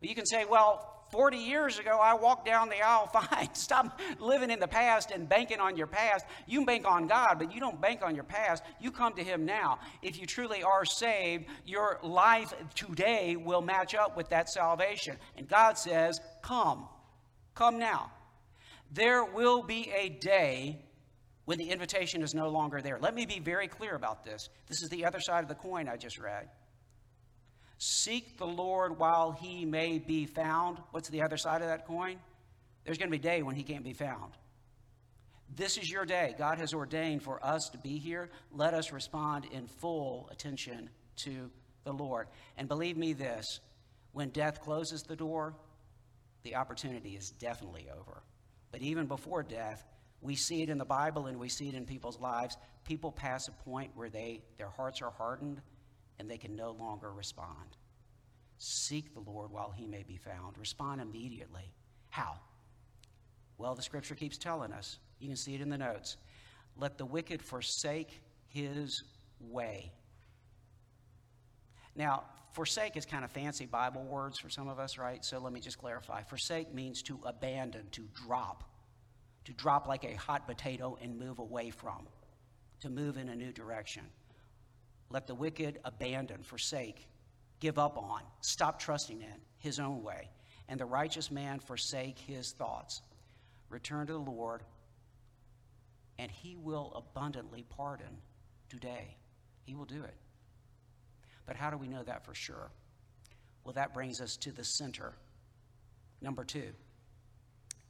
You 0.00 0.14
can 0.14 0.26
say, 0.26 0.44
well, 0.44 0.99
40 1.10 1.36
years 1.36 1.78
ago, 1.78 1.98
I 2.00 2.14
walked 2.14 2.46
down 2.46 2.68
the 2.68 2.80
aisle 2.82 3.06
fine. 3.12 3.48
Stop 3.54 4.00
living 4.18 4.50
in 4.50 4.60
the 4.60 4.68
past 4.68 5.10
and 5.10 5.28
banking 5.28 5.60
on 5.60 5.76
your 5.76 5.86
past. 5.86 6.24
You 6.46 6.64
bank 6.64 6.86
on 6.86 7.06
God, 7.06 7.38
but 7.38 7.52
you 7.54 7.60
don't 7.60 7.80
bank 7.80 8.02
on 8.02 8.14
your 8.14 8.24
past. 8.24 8.62
You 8.80 8.90
come 8.90 9.14
to 9.14 9.24
Him 9.24 9.44
now. 9.44 9.78
If 10.02 10.20
you 10.20 10.26
truly 10.26 10.62
are 10.62 10.84
saved, 10.84 11.46
your 11.64 11.98
life 12.02 12.54
today 12.74 13.36
will 13.36 13.62
match 13.62 13.94
up 13.94 14.16
with 14.16 14.28
that 14.30 14.48
salvation. 14.48 15.16
And 15.36 15.48
God 15.48 15.76
says, 15.78 16.20
Come. 16.42 16.88
Come 17.54 17.78
now. 17.78 18.10
There 18.92 19.24
will 19.24 19.62
be 19.62 19.90
a 19.96 20.08
day 20.08 20.84
when 21.44 21.58
the 21.58 21.70
invitation 21.70 22.22
is 22.22 22.34
no 22.34 22.48
longer 22.48 22.80
there. 22.80 22.98
Let 23.00 23.14
me 23.14 23.26
be 23.26 23.40
very 23.40 23.68
clear 23.68 23.94
about 23.94 24.24
this. 24.24 24.48
This 24.68 24.82
is 24.82 24.88
the 24.88 25.04
other 25.04 25.20
side 25.20 25.42
of 25.42 25.48
the 25.48 25.54
coin 25.54 25.88
I 25.88 25.96
just 25.96 26.18
read. 26.18 26.48
Seek 27.82 28.36
the 28.36 28.46
Lord 28.46 28.98
while 28.98 29.32
he 29.32 29.64
may 29.64 29.98
be 29.98 30.26
found. 30.26 30.76
What's 30.90 31.08
the 31.08 31.22
other 31.22 31.38
side 31.38 31.62
of 31.62 31.68
that 31.68 31.86
coin? 31.86 32.18
There's 32.84 32.98
going 32.98 33.10
to 33.10 33.18
be 33.18 33.26
a 33.26 33.32
day 33.32 33.42
when 33.42 33.56
he 33.56 33.62
can't 33.62 33.82
be 33.82 33.94
found. 33.94 34.34
This 35.56 35.78
is 35.78 35.90
your 35.90 36.04
day. 36.04 36.34
God 36.36 36.58
has 36.58 36.74
ordained 36.74 37.22
for 37.22 37.42
us 37.42 37.70
to 37.70 37.78
be 37.78 37.96
here. 37.96 38.28
Let 38.52 38.74
us 38.74 38.92
respond 38.92 39.46
in 39.50 39.66
full 39.66 40.28
attention 40.30 40.90
to 41.24 41.50
the 41.84 41.92
Lord. 41.94 42.26
And 42.58 42.68
believe 42.68 42.98
me 42.98 43.14
this 43.14 43.60
when 44.12 44.28
death 44.28 44.60
closes 44.60 45.02
the 45.04 45.16
door, 45.16 45.54
the 46.42 46.56
opportunity 46.56 47.16
is 47.16 47.30
definitely 47.30 47.88
over. 47.98 48.22
But 48.72 48.82
even 48.82 49.06
before 49.06 49.42
death, 49.42 49.82
we 50.20 50.36
see 50.36 50.60
it 50.60 50.68
in 50.68 50.76
the 50.76 50.84
Bible 50.84 51.28
and 51.28 51.40
we 51.40 51.48
see 51.48 51.70
it 51.70 51.74
in 51.74 51.86
people's 51.86 52.20
lives. 52.20 52.58
People 52.84 53.10
pass 53.10 53.48
a 53.48 53.52
point 53.52 53.92
where 53.94 54.10
they, 54.10 54.42
their 54.58 54.68
hearts 54.68 55.00
are 55.00 55.12
hardened 55.12 55.62
and 56.20 56.30
they 56.30 56.36
can 56.36 56.54
no 56.54 56.72
longer 56.72 57.10
respond. 57.10 57.76
Seek 58.58 59.14
the 59.14 59.20
Lord 59.20 59.50
while 59.50 59.72
he 59.74 59.86
may 59.86 60.02
be 60.02 60.18
found. 60.18 60.58
Respond 60.58 61.00
immediately. 61.00 61.72
How? 62.10 62.34
Well, 63.56 63.74
the 63.74 63.82
scripture 63.82 64.14
keeps 64.14 64.36
telling 64.36 64.70
us. 64.70 64.98
You 65.18 65.28
can 65.28 65.36
see 65.36 65.54
it 65.54 65.62
in 65.62 65.70
the 65.70 65.78
notes. 65.78 66.18
Let 66.76 66.98
the 66.98 67.06
wicked 67.06 67.42
forsake 67.42 68.20
his 68.48 69.02
way. 69.40 69.92
Now, 71.96 72.24
forsake 72.52 72.98
is 72.98 73.06
kind 73.06 73.24
of 73.24 73.30
fancy 73.30 73.64
Bible 73.64 74.04
words 74.04 74.38
for 74.38 74.50
some 74.50 74.68
of 74.68 74.78
us, 74.78 74.98
right? 74.98 75.24
So 75.24 75.38
let 75.38 75.54
me 75.54 75.60
just 75.60 75.78
clarify. 75.78 76.22
Forsake 76.22 76.74
means 76.74 77.02
to 77.04 77.18
abandon, 77.24 77.86
to 77.92 78.02
drop, 78.12 78.64
to 79.46 79.52
drop 79.54 79.88
like 79.88 80.04
a 80.04 80.14
hot 80.14 80.46
potato 80.46 80.98
and 81.00 81.18
move 81.18 81.38
away 81.38 81.70
from, 81.70 82.06
to 82.80 82.90
move 82.90 83.16
in 83.16 83.30
a 83.30 83.34
new 83.34 83.52
direction. 83.52 84.02
Let 85.10 85.26
the 85.26 85.34
wicked 85.34 85.80
abandon, 85.84 86.42
forsake, 86.42 87.08
give 87.58 87.78
up 87.78 87.98
on, 87.98 88.22
stop 88.40 88.78
trusting 88.78 89.20
in 89.20 89.40
his 89.58 89.80
own 89.80 90.02
way, 90.02 90.30
and 90.68 90.78
the 90.78 90.86
righteous 90.86 91.30
man 91.30 91.58
forsake 91.58 92.18
his 92.18 92.52
thoughts. 92.52 93.02
Return 93.68 94.06
to 94.06 94.12
the 94.12 94.18
Lord, 94.18 94.62
and 96.18 96.30
he 96.30 96.56
will 96.56 96.92
abundantly 96.94 97.64
pardon 97.68 98.18
today. 98.68 99.16
He 99.64 99.74
will 99.74 99.84
do 99.84 100.02
it. 100.02 100.14
But 101.46 101.56
how 101.56 101.70
do 101.70 101.76
we 101.76 101.88
know 101.88 102.02
that 102.04 102.24
for 102.24 102.34
sure? 102.34 102.70
Well, 103.64 103.74
that 103.74 103.92
brings 103.92 104.20
us 104.20 104.36
to 104.38 104.52
the 104.52 104.64
center. 104.64 105.12
Number 106.22 106.44
two, 106.44 106.72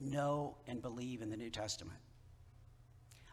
know 0.01 0.57
and 0.67 0.81
believe 0.81 1.21
in 1.21 1.31
the 1.31 1.37
New 1.37 1.51
Testament. 1.51 1.99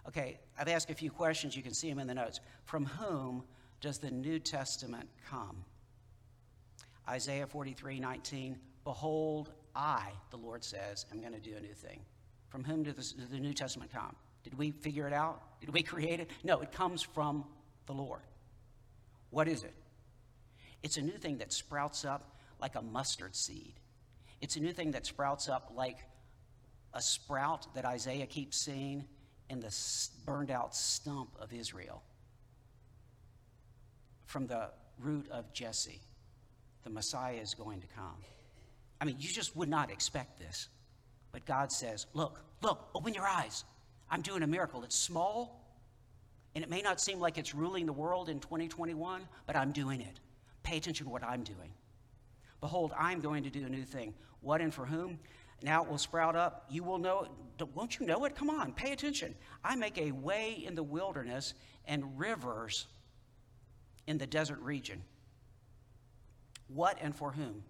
Okay, 0.07 0.39
I've 0.57 0.67
asked 0.67 0.89
a 0.89 0.95
few 0.95 1.11
questions. 1.11 1.55
You 1.55 1.63
can 1.63 1.73
see 1.73 1.89
them 1.89 1.99
in 1.99 2.07
the 2.07 2.13
notes. 2.13 2.39
From 2.65 2.85
whom 2.85 3.43
does 3.81 3.99
the 3.99 4.11
New 4.11 4.39
Testament 4.39 5.09
come? 5.29 5.63
Isaiah 7.09 7.47
43 7.47 7.99
19, 7.99 8.57
Behold, 8.83 9.51
I, 9.75 10.09
the 10.31 10.37
Lord 10.37 10.63
says, 10.63 11.05
am 11.11 11.19
going 11.19 11.33
to 11.33 11.39
do 11.39 11.55
a 11.55 11.59
new 11.59 11.73
thing. 11.73 11.99
From 12.49 12.63
whom 12.63 12.83
the, 12.83 12.93
the 13.29 13.39
New 13.39 13.53
Testament 13.53 13.91
come? 13.93 14.15
Did 14.43 14.57
we 14.57 14.71
figure 14.71 15.07
it 15.07 15.13
out? 15.13 15.41
Did 15.59 15.73
we 15.73 15.83
create 15.83 16.19
it? 16.19 16.29
No, 16.43 16.59
it 16.61 16.71
comes 16.71 17.01
from 17.01 17.45
the 17.85 17.93
Lord. 17.93 18.21
What 19.29 19.47
is 19.47 19.63
it? 19.63 19.73
It's 20.83 20.97
a 20.97 21.01
new 21.01 21.17
thing 21.17 21.37
that 21.39 21.51
sprouts 21.51 22.05
up 22.05 22.37
like 22.61 22.75
a 22.75 22.81
mustard 22.81 23.35
seed. 23.35 23.73
It's 24.41 24.55
a 24.55 24.59
new 24.59 24.71
thing 24.71 24.91
that 24.91 25.05
sprouts 25.05 25.49
up 25.49 25.71
like 25.75 25.97
a 26.93 27.01
sprout 27.01 27.73
that 27.75 27.85
Isaiah 27.85 28.25
keeps 28.25 28.63
seeing 28.63 29.05
in 29.49 29.59
the 29.59 29.73
burned 30.25 30.51
out 30.51 30.75
stump 30.75 31.29
of 31.39 31.53
Israel 31.53 32.03
from 34.27 34.45
the 34.45 34.69
root 34.99 35.27
of 35.31 35.51
Jesse. 35.53 36.01
The 36.83 36.89
Messiah 36.91 37.35
is 37.35 37.55
going 37.55 37.81
to 37.81 37.87
come. 37.87 38.23
I 39.01 39.05
mean, 39.05 39.15
you 39.19 39.29
just 39.29 39.55
would 39.55 39.69
not 39.69 39.91
expect 39.91 40.37
this. 40.37 40.69
But 41.31 41.45
God 41.45 41.71
says, 41.71 42.05
Look, 42.13 42.39
look, 42.61 42.89
open 42.93 43.13
your 43.13 43.27
eyes. 43.27 43.63
I'm 44.09 44.21
doing 44.21 44.43
a 44.43 44.47
miracle. 44.47 44.83
It's 44.83 44.95
small, 44.95 45.65
and 46.55 46.63
it 46.63 46.69
may 46.69 46.81
not 46.81 47.01
seem 47.01 47.19
like 47.19 47.37
it's 47.37 47.53
ruling 47.53 47.85
the 47.85 47.93
world 47.93 48.29
in 48.29 48.39
2021, 48.39 49.27
but 49.45 49.55
I'm 49.55 49.71
doing 49.71 50.01
it. 50.01 50.19
Pay 50.63 50.77
attention 50.77 51.05
to 51.05 51.11
what 51.11 51.23
I'm 51.23 51.43
doing. 51.43 51.71
Behold, 52.61 52.93
I'm 52.97 53.19
going 53.19 53.43
to 53.43 53.49
do 53.49 53.65
a 53.65 53.69
new 53.69 53.83
thing. 53.83 54.13
What 54.41 54.61
and 54.61 54.73
for 54.73 54.85
whom? 54.85 55.19
Now 55.61 55.83
it 55.83 55.89
will 55.89 55.97
sprout 55.97 56.35
up. 56.35 56.65
You 56.69 56.83
will 56.83 56.97
know 56.97 57.27
it. 57.59 57.67
Won't 57.75 57.99
you 57.99 58.05
know 58.05 58.25
it? 58.25 58.35
Come 58.35 58.49
on, 58.49 58.73
pay 58.73 58.91
attention. 58.91 59.35
I 59.63 59.75
make 59.75 59.97
a 59.97 60.11
way 60.11 60.63
in 60.65 60.75
the 60.75 60.83
wilderness 60.83 61.53
and 61.85 62.17
rivers 62.17 62.87
in 64.07 64.17
the 64.17 64.27
desert 64.27 64.59
region. 64.59 65.03
What 66.67 66.97
and 67.01 67.15
for 67.15 67.31
whom? 67.31 67.63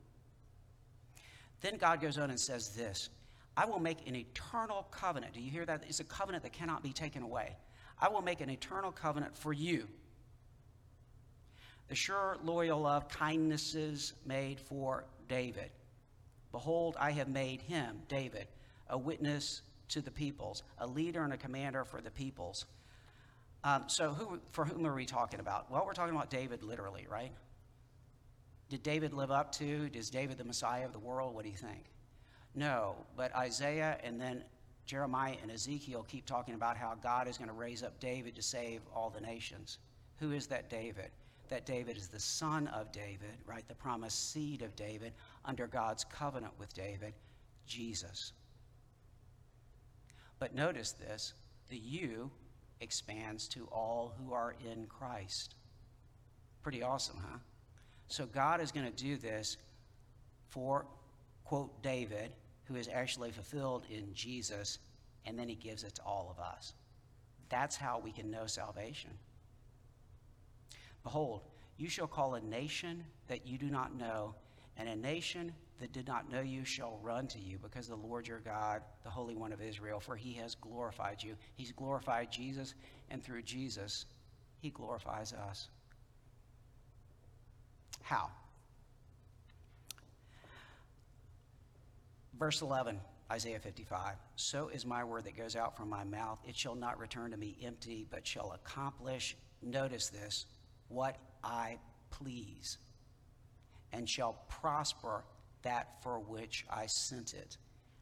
Then 1.61 1.77
God 1.77 2.01
goes 2.01 2.17
on 2.17 2.29
and 2.29 2.39
says 2.39 2.69
this 2.69 3.09
I 3.57 3.65
will 3.65 3.79
make 3.79 4.07
an 4.07 4.15
eternal 4.15 4.87
covenant. 4.91 5.33
Do 5.33 5.41
you 5.41 5.49
hear 5.49 5.65
that? 5.65 5.83
It's 5.87 5.99
a 5.99 6.05
covenant 6.05 6.43
that 6.43 6.53
cannot 6.53 6.83
be 6.83 6.93
taken 6.93 7.23
away. 7.23 7.57
I 7.99 8.09
will 8.09 8.21
make 8.21 8.41
an 8.41 8.49
eternal 8.49 8.91
covenant 8.91 9.35
for 9.35 9.51
you. 9.51 9.87
The 11.87 11.95
sure, 11.95 12.37
loyal 12.43 12.81
love, 12.81 13.09
kindnesses 13.09 14.13
made 14.25 14.59
for 14.59 15.05
David. 15.27 15.71
Behold, 16.51 16.95
I 16.99 17.11
have 17.11 17.29
made 17.29 17.61
him, 17.61 18.01
David, 18.07 18.47
a 18.89 18.97
witness 18.97 19.61
to 19.89 20.01
the 20.01 20.11
peoples, 20.11 20.63
a 20.79 20.87
leader 20.87 21.23
and 21.23 21.33
a 21.33 21.37
commander 21.37 21.85
for 21.85 22.01
the 22.01 22.11
peoples. 22.11 22.65
Um, 23.63 23.83
so, 23.87 24.11
who, 24.11 24.39
for 24.51 24.65
whom 24.65 24.85
are 24.85 24.95
we 24.95 25.05
talking 25.05 25.39
about? 25.39 25.69
Well, 25.71 25.85
we're 25.85 25.93
talking 25.93 26.15
about 26.15 26.29
David 26.29 26.63
literally, 26.63 27.07
right? 27.09 27.31
Did 28.69 28.83
David 28.83 29.13
live 29.13 29.31
up 29.31 29.51
to? 29.53 29.89
Is 29.93 30.09
David 30.09 30.37
the 30.37 30.43
Messiah 30.43 30.85
of 30.85 30.93
the 30.93 30.99
world? 30.99 31.33
What 31.33 31.43
do 31.43 31.49
you 31.49 31.57
think? 31.57 31.85
No, 32.55 32.95
but 33.15 33.35
Isaiah 33.35 33.97
and 34.03 34.19
then 34.19 34.43
Jeremiah 34.85 35.35
and 35.41 35.51
Ezekiel 35.51 36.05
keep 36.07 36.25
talking 36.25 36.55
about 36.55 36.77
how 36.77 36.95
God 36.95 37.27
is 37.27 37.37
going 37.37 37.49
to 37.49 37.53
raise 37.53 37.83
up 37.83 37.99
David 37.99 38.35
to 38.35 38.41
save 38.41 38.81
all 38.95 39.09
the 39.09 39.21
nations. 39.21 39.79
Who 40.19 40.31
is 40.31 40.47
that 40.47 40.69
David? 40.69 41.11
That 41.49 41.65
David 41.65 41.97
is 41.97 42.07
the 42.07 42.19
son 42.19 42.67
of 42.69 42.91
David, 42.91 43.37
right? 43.45 43.67
The 43.67 43.75
promised 43.75 44.31
seed 44.31 44.61
of 44.61 44.75
David 44.75 45.13
under 45.45 45.67
God's 45.67 46.03
covenant 46.03 46.53
with 46.57 46.73
David, 46.73 47.13
Jesus. 47.65 48.33
But 50.39 50.55
notice 50.55 50.93
this 50.93 51.33
the 51.69 51.77
you 51.77 52.31
expands 52.81 53.47
to 53.49 53.67
all 53.71 54.13
who 54.17 54.33
are 54.33 54.55
in 54.71 54.85
Christ. 54.87 55.55
Pretty 56.61 56.83
awesome, 56.83 57.17
huh? 57.21 57.37
So 58.07 58.25
God 58.25 58.61
is 58.61 58.71
going 58.71 58.85
to 58.85 59.03
do 59.03 59.17
this 59.17 59.57
for, 60.47 60.85
quote, 61.43 61.81
David, 61.83 62.31
who 62.65 62.75
is 62.75 62.89
actually 62.91 63.31
fulfilled 63.31 63.83
in 63.89 64.13
Jesus, 64.13 64.79
and 65.25 65.37
then 65.37 65.49
he 65.49 65.55
gives 65.55 65.83
it 65.83 65.95
to 65.95 66.01
all 66.03 66.35
of 66.35 66.43
us. 66.43 66.73
That's 67.49 67.75
how 67.75 67.99
we 67.99 68.11
can 68.11 68.29
know 68.29 68.45
salvation. 68.45 69.11
Behold, 71.03 71.41
you 71.77 71.89
shall 71.89 72.07
call 72.07 72.35
a 72.35 72.41
nation 72.41 73.03
that 73.27 73.47
you 73.47 73.57
do 73.57 73.69
not 73.69 73.95
know, 73.95 74.35
and 74.77 74.89
a 74.89 74.95
nation 74.95 75.53
that 75.79 75.91
did 75.93 76.07
not 76.07 76.31
know 76.31 76.41
you 76.41 76.65
shall 76.65 76.99
run 77.03 77.27
to 77.27 77.39
you, 77.39 77.59
because 77.61 77.87
the 77.87 77.95
Lord 77.95 78.27
your 78.27 78.39
God, 78.39 78.81
the 79.03 79.09
Holy 79.09 79.35
One 79.35 79.53
of 79.53 79.61
Israel, 79.61 79.99
for 79.99 80.15
he 80.15 80.33
has 80.33 80.55
glorified 80.55 81.21
you. 81.21 81.35
He's 81.55 81.71
glorified 81.71 82.31
Jesus, 82.31 82.73
and 83.09 83.23
through 83.23 83.43
Jesus, 83.43 84.05
he 84.59 84.69
glorifies 84.69 85.33
us. 85.33 85.69
How? 88.01 88.29
Verse 92.39 92.61
11, 92.61 92.99
Isaiah 93.31 93.59
55. 93.59 94.15
So 94.35 94.69
is 94.69 94.85
my 94.85 95.03
word 95.03 95.25
that 95.25 95.35
goes 95.35 95.55
out 95.55 95.75
from 95.75 95.89
my 95.89 96.03
mouth. 96.03 96.39
It 96.47 96.55
shall 96.55 96.75
not 96.75 96.99
return 96.99 97.31
to 97.31 97.37
me 97.37 97.57
empty, 97.63 98.05
but 98.09 98.25
shall 98.25 98.53
accomplish, 98.53 99.35
notice 99.61 100.09
this, 100.09 100.45
what 100.87 101.17
I 101.43 101.77
please, 102.09 102.77
and 103.91 104.07
shall 104.07 104.37
prosper 104.49 105.23
that 105.67 106.01
for 106.01 106.19
which 106.19 106.65
I 106.69 106.85
sent 106.85 107.33
it. 107.33 107.57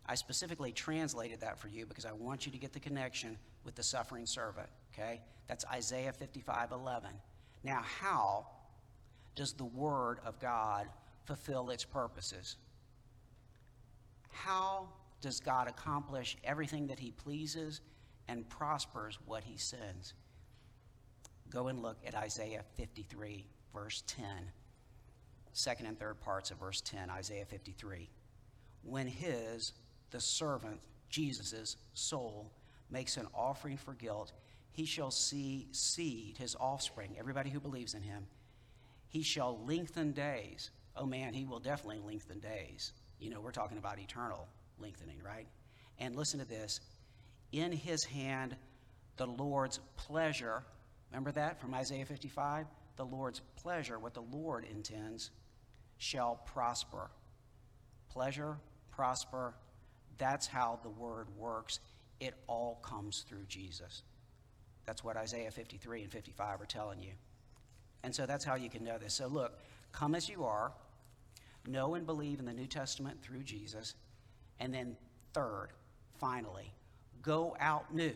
I 0.06 0.14
specifically 0.14 0.72
translated 0.72 1.42
that 1.42 1.58
for 1.58 1.68
you 1.68 1.88
because 1.88 2.06
I 2.06 2.12
want 2.12 2.46
you 2.46 2.52
to 2.52 2.60
get 2.60 2.74
the 2.74 2.80
connection 2.80 3.38
with 3.64 3.74
the 3.74 3.82
suffering 3.82 4.28
servant, 4.28 4.68
okay? 4.94 5.22
That's 5.48 5.66
Isaiah 5.66 6.14
55 6.14 6.72
11. 6.72 7.10
Now, 7.64 7.82
how 7.82 8.46
does 9.34 9.54
the 9.54 9.66
Word 9.66 10.20
of 10.24 10.40
God 10.40 10.88
fulfill 11.24 11.72
its 11.72 11.84
purposes? 11.84 12.58
How 14.30 14.88
does 15.22 15.40
God 15.40 15.68
accomplish 15.68 16.38
everything 16.44 16.86
that 16.88 17.00
He 17.00 17.12
pleases 17.12 17.82
and 18.28 18.48
prospers 18.48 19.18
what 19.26 19.44
He 19.44 19.58
sends? 19.58 20.14
Go 21.50 21.68
and 21.70 21.82
look 21.82 21.98
at 22.06 22.14
Isaiah 22.14 22.64
53, 22.76 23.48
verse 23.74 24.04
10. 24.06 24.26
Second 25.58 25.86
and 25.86 25.98
third 25.98 26.20
parts 26.20 26.52
of 26.52 26.60
verse 26.60 26.82
10, 26.82 27.10
Isaiah 27.10 27.46
53. 27.46 28.10
When 28.84 29.08
his, 29.08 29.72
the 30.12 30.20
servant, 30.20 30.82
Jesus' 31.10 31.78
soul, 31.94 32.52
makes 32.92 33.16
an 33.16 33.28
offering 33.34 33.78
for 33.78 33.94
guilt, 33.94 34.34
he 34.72 34.86
shall 34.86 35.12
see 35.12 35.68
seed, 35.72 36.38
his 36.38 36.56
offspring, 36.60 37.16
everybody 37.18 37.50
who 37.50 37.62
believes 37.62 37.94
in 37.94 38.02
him. 38.02 38.28
He 39.08 39.24
shall 39.24 39.58
lengthen 39.66 40.12
days. 40.12 40.72
Oh 40.96 41.06
man, 41.06 41.34
he 41.34 41.46
will 41.46 41.60
definitely 41.60 42.02
lengthen 42.06 42.40
days. 42.40 42.92
You 43.18 43.30
know, 43.30 43.40
we're 43.40 43.52
talking 43.52 43.78
about 43.78 43.98
eternal 43.98 44.48
lengthening, 44.78 45.22
right? 45.26 45.48
And 46.00 46.16
listen 46.18 46.40
to 46.42 46.46
this 46.46 46.82
in 47.54 47.72
his 47.72 48.04
hand, 48.04 48.58
the 49.16 49.26
Lord's 49.26 49.80
pleasure 49.96 50.64
Remember 51.16 51.32
that 51.32 51.62
from 51.62 51.74
Isaiah 51.74 52.06
55? 52.06 52.66
The 52.98 53.06
Lord's 53.06 53.42
pleasure, 53.56 54.00
what 54.00 54.14
the 54.14 54.22
Lord 54.22 54.66
intends, 54.66 55.32
shall 55.98 56.42
prosper. 56.54 57.10
Pleasure, 58.10 58.58
prosper, 58.92 59.54
that's 60.18 60.48
how 60.48 60.80
the 60.84 60.90
word 60.90 61.28
works. 61.38 61.80
It 62.20 62.34
all 62.48 62.80
comes 62.82 63.26
through 63.28 63.46
Jesus. 63.48 64.04
That's 64.86 65.04
what 65.04 65.18
Isaiah 65.18 65.52
53 65.52 66.04
and 66.04 66.12
55 66.12 66.62
are 66.62 66.66
telling 66.66 67.02
you. 67.02 67.12
And 68.04 68.14
so 68.14 68.26
that's 68.26 68.46
how 68.46 68.56
you 68.56 68.70
can 68.70 68.84
know 68.84 68.98
this. 68.98 69.14
So 69.14 69.28
look, 69.28 69.60
come 69.92 70.16
as 70.16 70.30
you 70.30 70.46
are, 70.46 70.72
know 71.68 71.96
and 71.96 72.06
believe 72.06 72.40
in 72.40 72.46
the 72.46 72.54
New 72.54 72.68
Testament 72.68 73.22
through 73.22 73.44
Jesus. 73.44 73.96
And 74.60 74.74
then, 74.74 74.96
third, 75.34 75.70
finally, 76.20 76.72
go 77.22 77.58
out 77.60 77.94
new. 77.94 78.14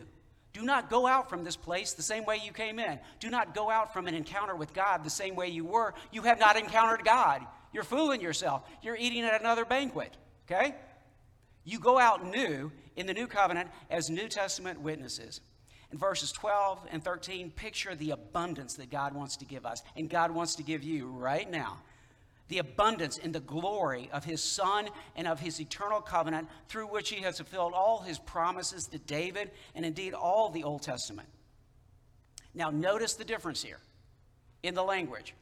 Do 0.52 0.62
not 0.62 0.90
go 0.90 1.06
out 1.06 1.28
from 1.28 1.44
this 1.44 1.56
place 1.56 1.92
the 1.92 2.02
same 2.02 2.24
way 2.24 2.40
you 2.44 2.52
came 2.52 2.78
in. 2.78 2.98
Do 3.20 3.30
not 3.30 3.54
go 3.54 3.70
out 3.70 3.92
from 3.92 4.08
an 4.08 4.14
encounter 4.14 4.54
with 4.54 4.72
God 4.72 5.04
the 5.04 5.10
same 5.10 5.36
way 5.36 5.48
you 5.48 5.64
were. 5.64 5.94
You 6.12 6.22
have 6.22 6.40
not 6.40 6.56
encountered 6.56 7.04
God. 7.04 7.46
You're 7.72 7.84
fooling 7.84 8.20
yourself. 8.20 8.62
You're 8.82 8.96
eating 8.96 9.24
at 9.24 9.40
another 9.40 9.64
banquet, 9.64 10.16
okay? 10.50 10.74
You 11.64 11.78
go 11.78 11.98
out 11.98 12.26
new 12.26 12.72
in 12.96 13.06
the 13.06 13.14
new 13.14 13.26
covenant 13.26 13.70
as 13.90 14.10
New 14.10 14.28
Testament 14.28 14.80
witnesses. 14.80 15.40
In 15.92 15.98
verses 15.98 16.32
12 16.32 16.86
and 16.90 17.02
13, 17.02 17.50
picture 17.50 17.94
the 17.94 18.10
abundance 18.10 18.74
that 18.74 18.90
God 18.90 19.14
wants 19.14 19.36
to 19.38 19.44
give 19.44 19.66
us 19.66 19.82
and 19.96 20.08
God 20.08 20.30
wants 20.30 20.56
to 20.56 20.62
give 20.62 20.82
you 20.82 21.08
right 21.08 21.50
now 21.50 21.78
the 22.50 22.58
abundance 22.58 23.16
and 23.16 23.32
the 23.32 23.40
glory 23.40 24.10
of 24.12 24.24
his 24.24 24.42
Son 24.42 24.88
and 25.14 25.28
of 25.28 25.38
his 25.38 25.60
eternal 25.60 26.00
covenant 26.00 26.48
through 26.68 26.88
which 26.88 27.08
he 27.08 27.22
has 27.22 27.36
fulfilled 27.36 27.72
all 27.74 28.00
his 28.00 28.18
promises 28.18 28.88
to 28.88 28.98
David 28.98 29.52
and 29.74 29.86
indeed 29.86 30.14
all 30.14 30.50
the 30.50 30.64
Old 30.64 30.82
Testament. 30.82 31.28
Now, 32.52 32.70
notice 32.70 33.14
the 33.14 33.24
difference 33.24 33.62
here 33.62 33.78
in 34.64 34.74
the 34.74 34.82
language. 34.82 35.32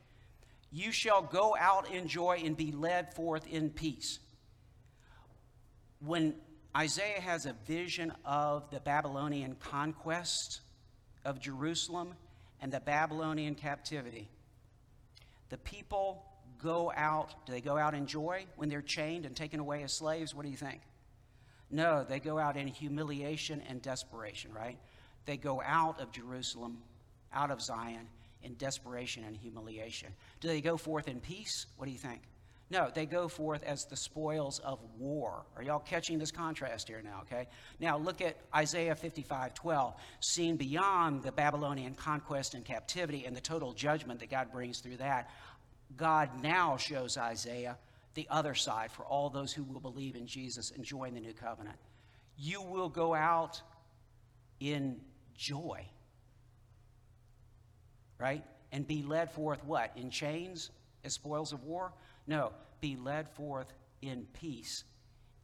You 0.70 0.92
shall 0.92 1.22
go 1.22 1.56
out 1.58 1.90
in 1.90 2.08
joy 2.08 2.42
and 2.44 2.56
be 2.56 2.72
led 2.72 3.14
forth 3.14 3.46
in 3.46 3.70
peace. 3.70 4.18
When 6.00 6.34
Isaiah 6.76 7.20
has 7.20 7.46
a 7.46 7.54
vision 7.66 8.12
of 8.24 8.70
the 8.70 8.80
Babylonian 8.80 9.56
conquest 9.56 10.60
of 11.24 11.40
Jerusalem 11.40 12.14
and 12.60 12.70
the 12.70 12.80
Babylonian 12.80 13.54
captivity, 13.54 14.28
the 15.48 15.58
people 15.58 16.24
go 16.62 16.92
out, 16.94 17.46
do 17.46 17.52
they 17.52 17.60
go 17.60 17.78
out 17.78 17.94
in 17.94 18.06
joy 18.06 18.44
when 18.56 18.68
they're 18.68 18.82
chained 18.82 19.24
and 19.24 19.34
taken 19.34 19.60
away 19.60 19.82
as 19.82 19.96
slaves? 19.96 20.34
What 20.34 20.44
do 20.44 20.50
you 20.50 20.56
think? 20.56 20.80
No, 21.70 22.04
they 22.08 22.20
go 22.20 22.38
out 22.38 22.56
in 22.56 22.66
humiliation 22.66 23.62
and 23.68 23.80
desperation, 23.80 24.52
right? 24.52 24.78
They 25.26 25.36
go 25.36 25.62
out 25.64 26.00
of 26.00 26.12
Jerusalem, 26.12 26.78
out 27.32 27.50
of 27.50 27.60
Zion, 27.60 28.08
in 28.42 28.54
desperation 28.54 29.24
and 29.24 29.36
humiliation. 29.36 30.12
Do 30.40 30.48
they 30.48 30.60
go 30.60 30.76
forth 30.76 31.08
in 31.08 31.20
peace? 31.20 31.66
What 31.76 31.86
do 31.86 31.92
you 31.92 31.98
think? 31.98 32.22
No, 32.70 32.90
they 32.94 33.06
go 33.06 33.28
forth 33.28 33.62
as 33.64 33.86
the 33.86 33.96
spoils 33.96 34.58
of 34.58 34.78
war. 34.98 35.46
Are 35.56 35.62
y'all 35.62 35.78
catching 35.78 36.18
this 36.18 36.30
contrast 36.30 36.88
here 36.88 37.00
now, 37.02 37.22
okay? 37.22 37.48
Now 37.80 37.96
look 37.96 38.20
at 38.20 38.36
Isaiah 38.54 38.94
55 38.94 39.54
12. 39.54 39.94
Seen 40.20 40.56
beyond 40.56 41.22
the 41.22 41.32
Babylonian 41.32 41.94
conquest 41.94 42.54
and 42.54 42.64
captivity 42.64 43.24
and 43.24 43.34
the 43.34 43.40
total 43.40 43.72
judgment 43.72 44.20
that 44.20 44.30
God 44.30 44.52
brings 44.52 44.80
through 44.80 44.98
that, 44.98 45.30
God 45.96 46.28
now 46.42 46.76
shows 46.76 47.16
Isaiah 47.16 47.78
the 48.14 48.26
other 48.30 48.54
side 48.54 48.90
for 48.90 49.04
all 49.04 49.30
those 49.30 49.52
who 49.52 49.62
will 49.62 49.80
believe 49.80 50.14
in 50.14 50.26
Jesus 50.26 50.70
and 50.70 50.84
join 50.84 51.14
the 51.14 51.20
new 51.20 51.32
covenant. 51.32 51.76
You 52.36 52.60
will 52.60 52.90
go 52.90 53.14
out 53.14 53.62
in 54.60 55.00
joy, 55.36 55.86
right? 58.18 58.44
And 58.72 58.86
be 58.86 59.02
led 59.02 59.30
forth 59.30 59.64
what? 59.64 59.92
In 59.96 60.10
chains 60.10 60.70
as 61.04 61.14
spoils 61.14 61.52
of 61.52 61.64
war? 61.64 61.92
No, 62.26 62.52
be 62.80 62.96
led 62.96 63.28
forth 63.28 63.72
in 64.02 64.26
peace. 64.40 64.84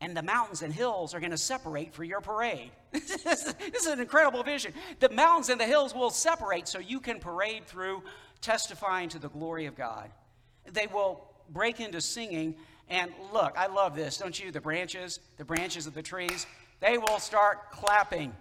And 0.00 0.16
the 0.16 0.22
mountains 0.22 0.62
and 0.62 0.72
hills 0.72 1.14
are 1.14 1.20
going 1.20 1.30
to 1.30 1.38
separate 1.38 1.94
for 1.94 2.04
your 2.04 2.20
parade. 2.20 2.70
this 2.92 3.54
is 3.74 3.86
an 3.86 4.00
incredible 4.00 4.42
vision. 4.42 4.74
The 5.00 5.08
mountains 5.08 5.48
and 5.48 5.60
the 5.60 5.64
hills 5.64 5.94
will 5.94 6.10
separate 6.10 6.68
so 6.68 6.78
you 6.78 7.00
can 7.00 7.20
parade 7.20 7.66
through 7.66 8.02
testifying 8.40 9.08
to 9.10 9.18
the 9.18 9.30
glory 9.30 9.66
of 9.66 9.76
God. 9.76 10.10
They 10.70 10.86
will 10.86 11.24
break 11.50 11.80
into 11.80 12.00
singing. 12.00 12.56
And 12.90 13.10
look, 13.32 13.54
I 13.56 13.66
love 13.66 13.96
this, 13.96 14.18
don't 14.18 14.38
you? 14.38 14.50
The 14.50 14.60
branches, 14.60 15.20
the 15.38 15.44
branches 15.44 15.86
of 15.86 15.94
the 15.94 16.02
trees, 16.02 16.46
they 16.80 16.98
will 16.98 17.18
start 17.18 17.70
clapping. 17.70 18.34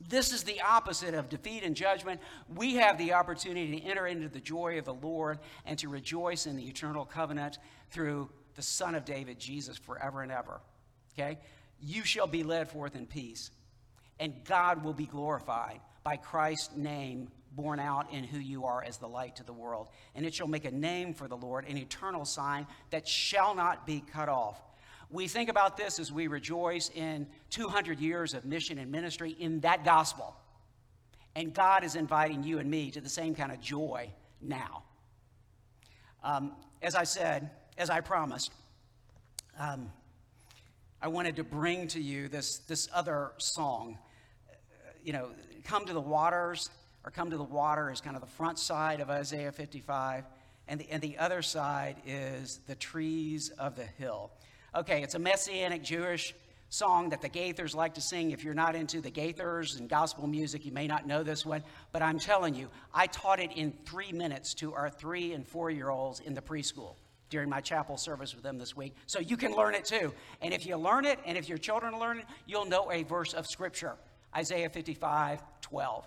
This 0.00 0.32
is 0.32 0.42
the 0.42 0.60
opposite 0.60 1.14
of 1.14 1.28
defeat 1.28 1.62
and 1.62 1.74
judgment. 1.74 2.20
We 2.54 2.74
have 2.74 2.98
the 2.98 3.12
opportunity 3.12 3.80
to 3.80 3.86
enter 3.86 4.06
into 4.06 4.28
the 4.28 4.40
joy 4.40 4.78
of 4.78 4.84
the 4.84 4.94
Lord 4.94 5.38
and 5.64 5.78
to 5.78 5.88
rejoice 5.88 6.46
in 6.46 6.56
the 6.56 6.66
eternal 6.66 7.04
covenant 7.04 7.58
through 7.90 8.28
the 8.54 8.62
Son 8.62 8.94
of 8.94 9.04
David, 9.04 9.38
Jesus, 9.38 9.76
forever 9.76 10.22
and 10.22 10.30
ever. 10.30 10.60
Okay? 11.18 11.38
you 11.84 12.02
shall 12.04 12.26
be 12.26 12.42
led 12.42 12.68
forth 12.68 12.96
in 12.96 13.06
peace, 13.06 13.50
and 14.18 14.32
God 14.44 14.82
will 14.82 14.94
be 14.94 15.06
glorified 15.06 15.80
by 16.02 16.16
Christ's 16.16 16.74
name 16.76 17.28
borne 17.52 17.78
out 17.78 18.12
in 18.12 18.24
who 18.24 18.38
you 18.38 18.64
are 18.64 18.82
as 18.82 18.96
the 18.96 19.06
light 19.06 19.36
to 19.36 19.44
the 19.44 19.52
world. 19.52 19.88
And 20.14 20.26
it 20.26 20.34
shall 20.34 20.48
make 20.48 20.64
a 20.64 20.70
name 20.70 21.14
for 21.14 21.28
the 21.28 21.36
Lord, 21.36 21.66
an 21.68 21.76
eternal 21.76 22.24
sign 22.24 22.66
that 22.90 23.06
shall 23.06 23.54
not 23.54 23.86
be 23.86 24.02
cut 24.12 24.28
off. 24.28 24.60
We 25.14 25.28
think 25.28 25.48
about 25.48 25.76
this 25.76 26.00
as 26.00 26.10
we 26.10 26.26
rejoice 26.26 26.90
in 26.92 27.28
200 27.50 28.00
years 28.00 28.34
of 28.34 28.44
mission 28.44 28.78
and 28.78 28.90
ministry 28.90 29.36
in 29.38 29.60
that 29.60 29.84
gospel. 29.84 30.34
And 31.36 31.54
God 31.54 31.84
is 31.84 31.94
inviting 31.94 32.42
you 32.42 32.58
and 32.58 32.68
me 32.68 32.90
to 32.90 33.00
the 33.00 33.08
same 33.08 33.36
kind 33.36 33.52
of 33.52 33.60
joy 33.60 34.10
now. 34.42 34.82
Um, 36.24 36.50
as 36.82 36.96
I 36.96 37.04
said, 37.04 37.50
as 37.78 37.90
I 37.90 38.00
promised, 38.00 38.50
um, 39.56 39.92
I 41.00 41.06
wanted 41.06 41.36
to 41.36 41.44
bring 41.44 41.86
to 41.88 42.00
you 42.00 42.26
this, 42.26 42.58
this 42.66 42.88
other 42.92 43.30
song. 43.38 43.98
You 45.04 45.12
know, 45.12 45.30
Come 45.62 45.86
to 45.86 45.92
the 45.92 46.00
Waters, 46.00 46.70
or 47.04 47.12
Come 47.12 47.30
to 47.30 47.36
the 47.36 47.44
Water 47.44 47.92
is 47.92 48.00
kind 48.00 48.16
of 48.16 48.20
the 48.20 48.26
front 48.26 48.58
side 48.58 48.98
of 48.98 49.10
Isaiah 49.10 49.52
55, 49.52 50.24
and 50.66 50.80
the, 50.80 50.90
and 50.90 51.00
the 51.00 51.18
other 51.18 51.40
side 51.40 51.98
is 52.04 52.58
The 52.66 52.74
Trees 52.74 53.50
of 53.50 53.76
the 53.76 53.84
Hill. 53.84 54.32
Okay, 54.76 55.04
it's 55.04 55.14
a 55.14 55.20
messianic 55.20 55.84
Jewish 55.84 56.34
song 56.68 57.10
that 57.10 57.22
the 57.22 57.28
Gaithers 57.28 57.76
like 57.76 57.94
to 57.94 58.00
sing. 58.00 58.32
If 58.32 58.42
you're 58.42 58.54
not 58.54 58.74
into 58.74 59.00
the 59.00 59.10
Gaithers 59.10 59.78
and 59.78 59.88
gospel 59.88 60.26
music, 60.26 60.64
you 60.66 60.72
may 60.72 60.88
not 60.88 61.06
know 61.06 61.22
this 61.22 61.46
one, 61.46 61.62
but 61.92 62.02
I'm 62.02 62.18
telling 62.18 62.56
you, 62.56 62.68
I 62.92 63.06
taught 63.06 63.38
it 63.38 63.52
in 63.52 63.72
three 63.84 64.10
minutes 64.10 64.52
to 64.54 64.74
our 64.74 64.90
three 64.90 65.32
and 65.32 65.46
four 65.46 65.70
year 65.70 65.90
olds 65.90 66.18
in 66.18 66.34
the 66.34 66.42
preschool 66.42 66.96
during 67.30 67.48
my 67.48 67.60
chapel 67.60 67.96
service 67.96 68.34
with 68.34 68.42
them 68.42 68.58
this 68.58 68.76
week. 68.76 68.96
So 69.06 69.20
you 69.20 69.36
can 69.36 69.54
learn 69.54 69.76
it 69.76 69.84
too. 69.84 70.12
And 70.42 70.52
if 70.52 70.66
you 70.66 70.76
learn 70.76 71.04
it, 71.04 71.20
and 71.24 71.38
if 71.38 71.48
your 71.48 71.58
children 71.58 72.00
learn 72.00 72.18
it, 72.18 72.24
you'll 72.44 72.66
know 72.66 72.90
a 72.90 73.04
verse 73.04 73.32
of 73.32 73.46
Scripture 73.46 73.94
Isaiah 74.34 74.70
55 74.70 75.40
12. 75.60 76.04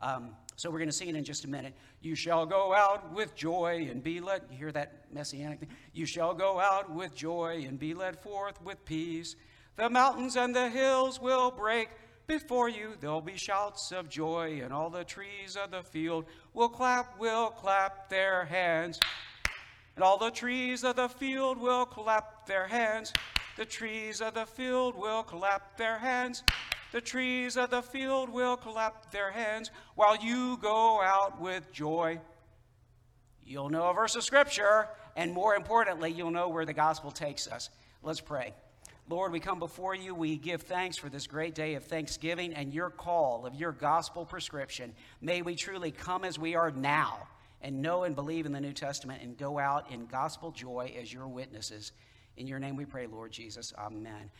Um, 0.00 0.30
so 0.56 0.70
we're 0.70 0.78
going 0.78 0.88
to 0.88 0.96
see 0.96 1.08
it 1.08 1.14
in 1.14 1.22
just 1.22 1.44
a 1.44 1.48
minute. 1.48 1.74
You 2.00 2.14
shall 2.14 2.46
go 2.46 2.74
out 2.74 3.12
with 3.12 3.34
joy 3.34 3.88
and 3.90 4.02
be 4.02 4.20
led. 4.20 4.42
You 4.50 4.56
hear 4.56 4.72
that 4.72 5.04
messianic 5.12 5.60
thing? 5.60 5.68
You 5.92 6.06
shall 6.06 6.32
go 6.32 6.58
out 6.58 6.90
with 6.90 7.14
joy 7.14 7.64
and 7.68 7.78
be 7.78 7.92
led 7.92 8.18
forth 8.18 8.60
with 8.62 8.82
peace. 8.86 9.36
The 9.76 9.90
mountains 9.90 10.36
and 10.36 10.54
the 10.54 10.70
hills 10.70 11.20
will 11.20 11.50
break 11.50 11.90
before 12.26 12.70
you. 12.70 12.94
There'll 12.98 13.20
be 13.20 13.36
shouts 13.36 13.92
of 13.92 14.08
joy, 14.08 14.60
and 14.62 14.72
all 14.72 14.88
the 14.88 15.04
trees 15.04 15.56
of 15.62 15.70
the 15.70 15.82
field 15.82 16.24
will 16.54 16.70
clap, 16.70 17.18
will 17.18 17.50
clap 17.50 18.08
their 18.08 18.46
hands. 18.46 18.98
And 19.94 20.02
all 20.02 20.16
the 20.16 20.30
trees 20.30 20.84
of 20.84 20.96
the 20.96 21.08
field 21.08 21.58
will 21.58 21.84
clap 21.84 22.46
their 22.46 22.66
hands. 22.66 23.12
The 23.56 23.66
trees 23.66 24.22
of 24.22 24.34
the 24.34 24.46
field 24.46 24.96
will 24.96 25.22
clap 25.22 25.76
their 25.76 25.98
hands. 25.98 26.42
The 26.96 27.02
trees 27.02 27.58
of 27.58 27.68
the 27.68 27.82
field 27.82 28.30
will 28.30 28.56
clap 28.56 29.12
their 29.12 29.30
hands 29.30 29.70
while 29.96 30.16
you 30.16 30.56
go 30.62 31.02
out 31.02 31.38
with 31.42 31.70
joy. 31.70 32.18
You'll 33.44 33.68
know 33.68 33.90
a 33.90 33.92
verse 33.92 34.16
of 34.16 34.24
Scripture, 34.24 34.88
and 35.14 35.30
more 35.34 35.54
importantly, 35.56 36.10
you'll 36.10 36.30
know 36.30 36.48
where 36.48 36.64
the 36.64 36.72
gospel 36.72 37.10
takes 37.10 37.48
us. 37.48 37.68
Let's 38.02 38.22
pray. 38.22 38.54
Lord, 39.10 39.30
we 39.30 39.40
come 39.40 39.58
before 39.58 39.94
you. 39.94 40.14
We 40.14 40.38
give 40.38 40.62
thanks 40.62 40.96
for 40.96 41.10
this 41.10 41.26
great 41.26 41.54
day 41.54 41.74
of 41.74 41.84
thanksgiving 41.84 42.54
and 42.54 42.72
your 42.72 42.88
call 42.88 43.44
of 43.44 43.54
your 43.54 43.72
gospel 43.72 44.24
prescription. 44.24 44.94
May 45.20 45.42
we 45.42 45.54
truly 45.54 45.90
come 45.90 46.24
as 46.24 46.38
we 46.38 46.54
are 46.54 46.70
now 46.70 47.28
and 47.60 47.82
know 47.82 48.04
and 48.04 48.14
believe 48.14 48.46
in 48.46 48.52
the 48.52 48.60
New 48.62 48.72
Testament 48.72 49.20
and 49.22 49.36
go 49.36 49.58
out 49.58 49.92
in 49.92 50.06
gospel 50.06 50.50
joy 50.50 50.94
as 50.98 51.12
your 51.12 51.28
witnesses. 51.28 51.92
In 52.38 52.46
your 52.46 52.58
name 52.58 52.74
we 52.74 52.86
pray, 52.86 53.06
Lord 53.06 53.32
Jesus. 53.32 53.74
Amen. 53.78 54.30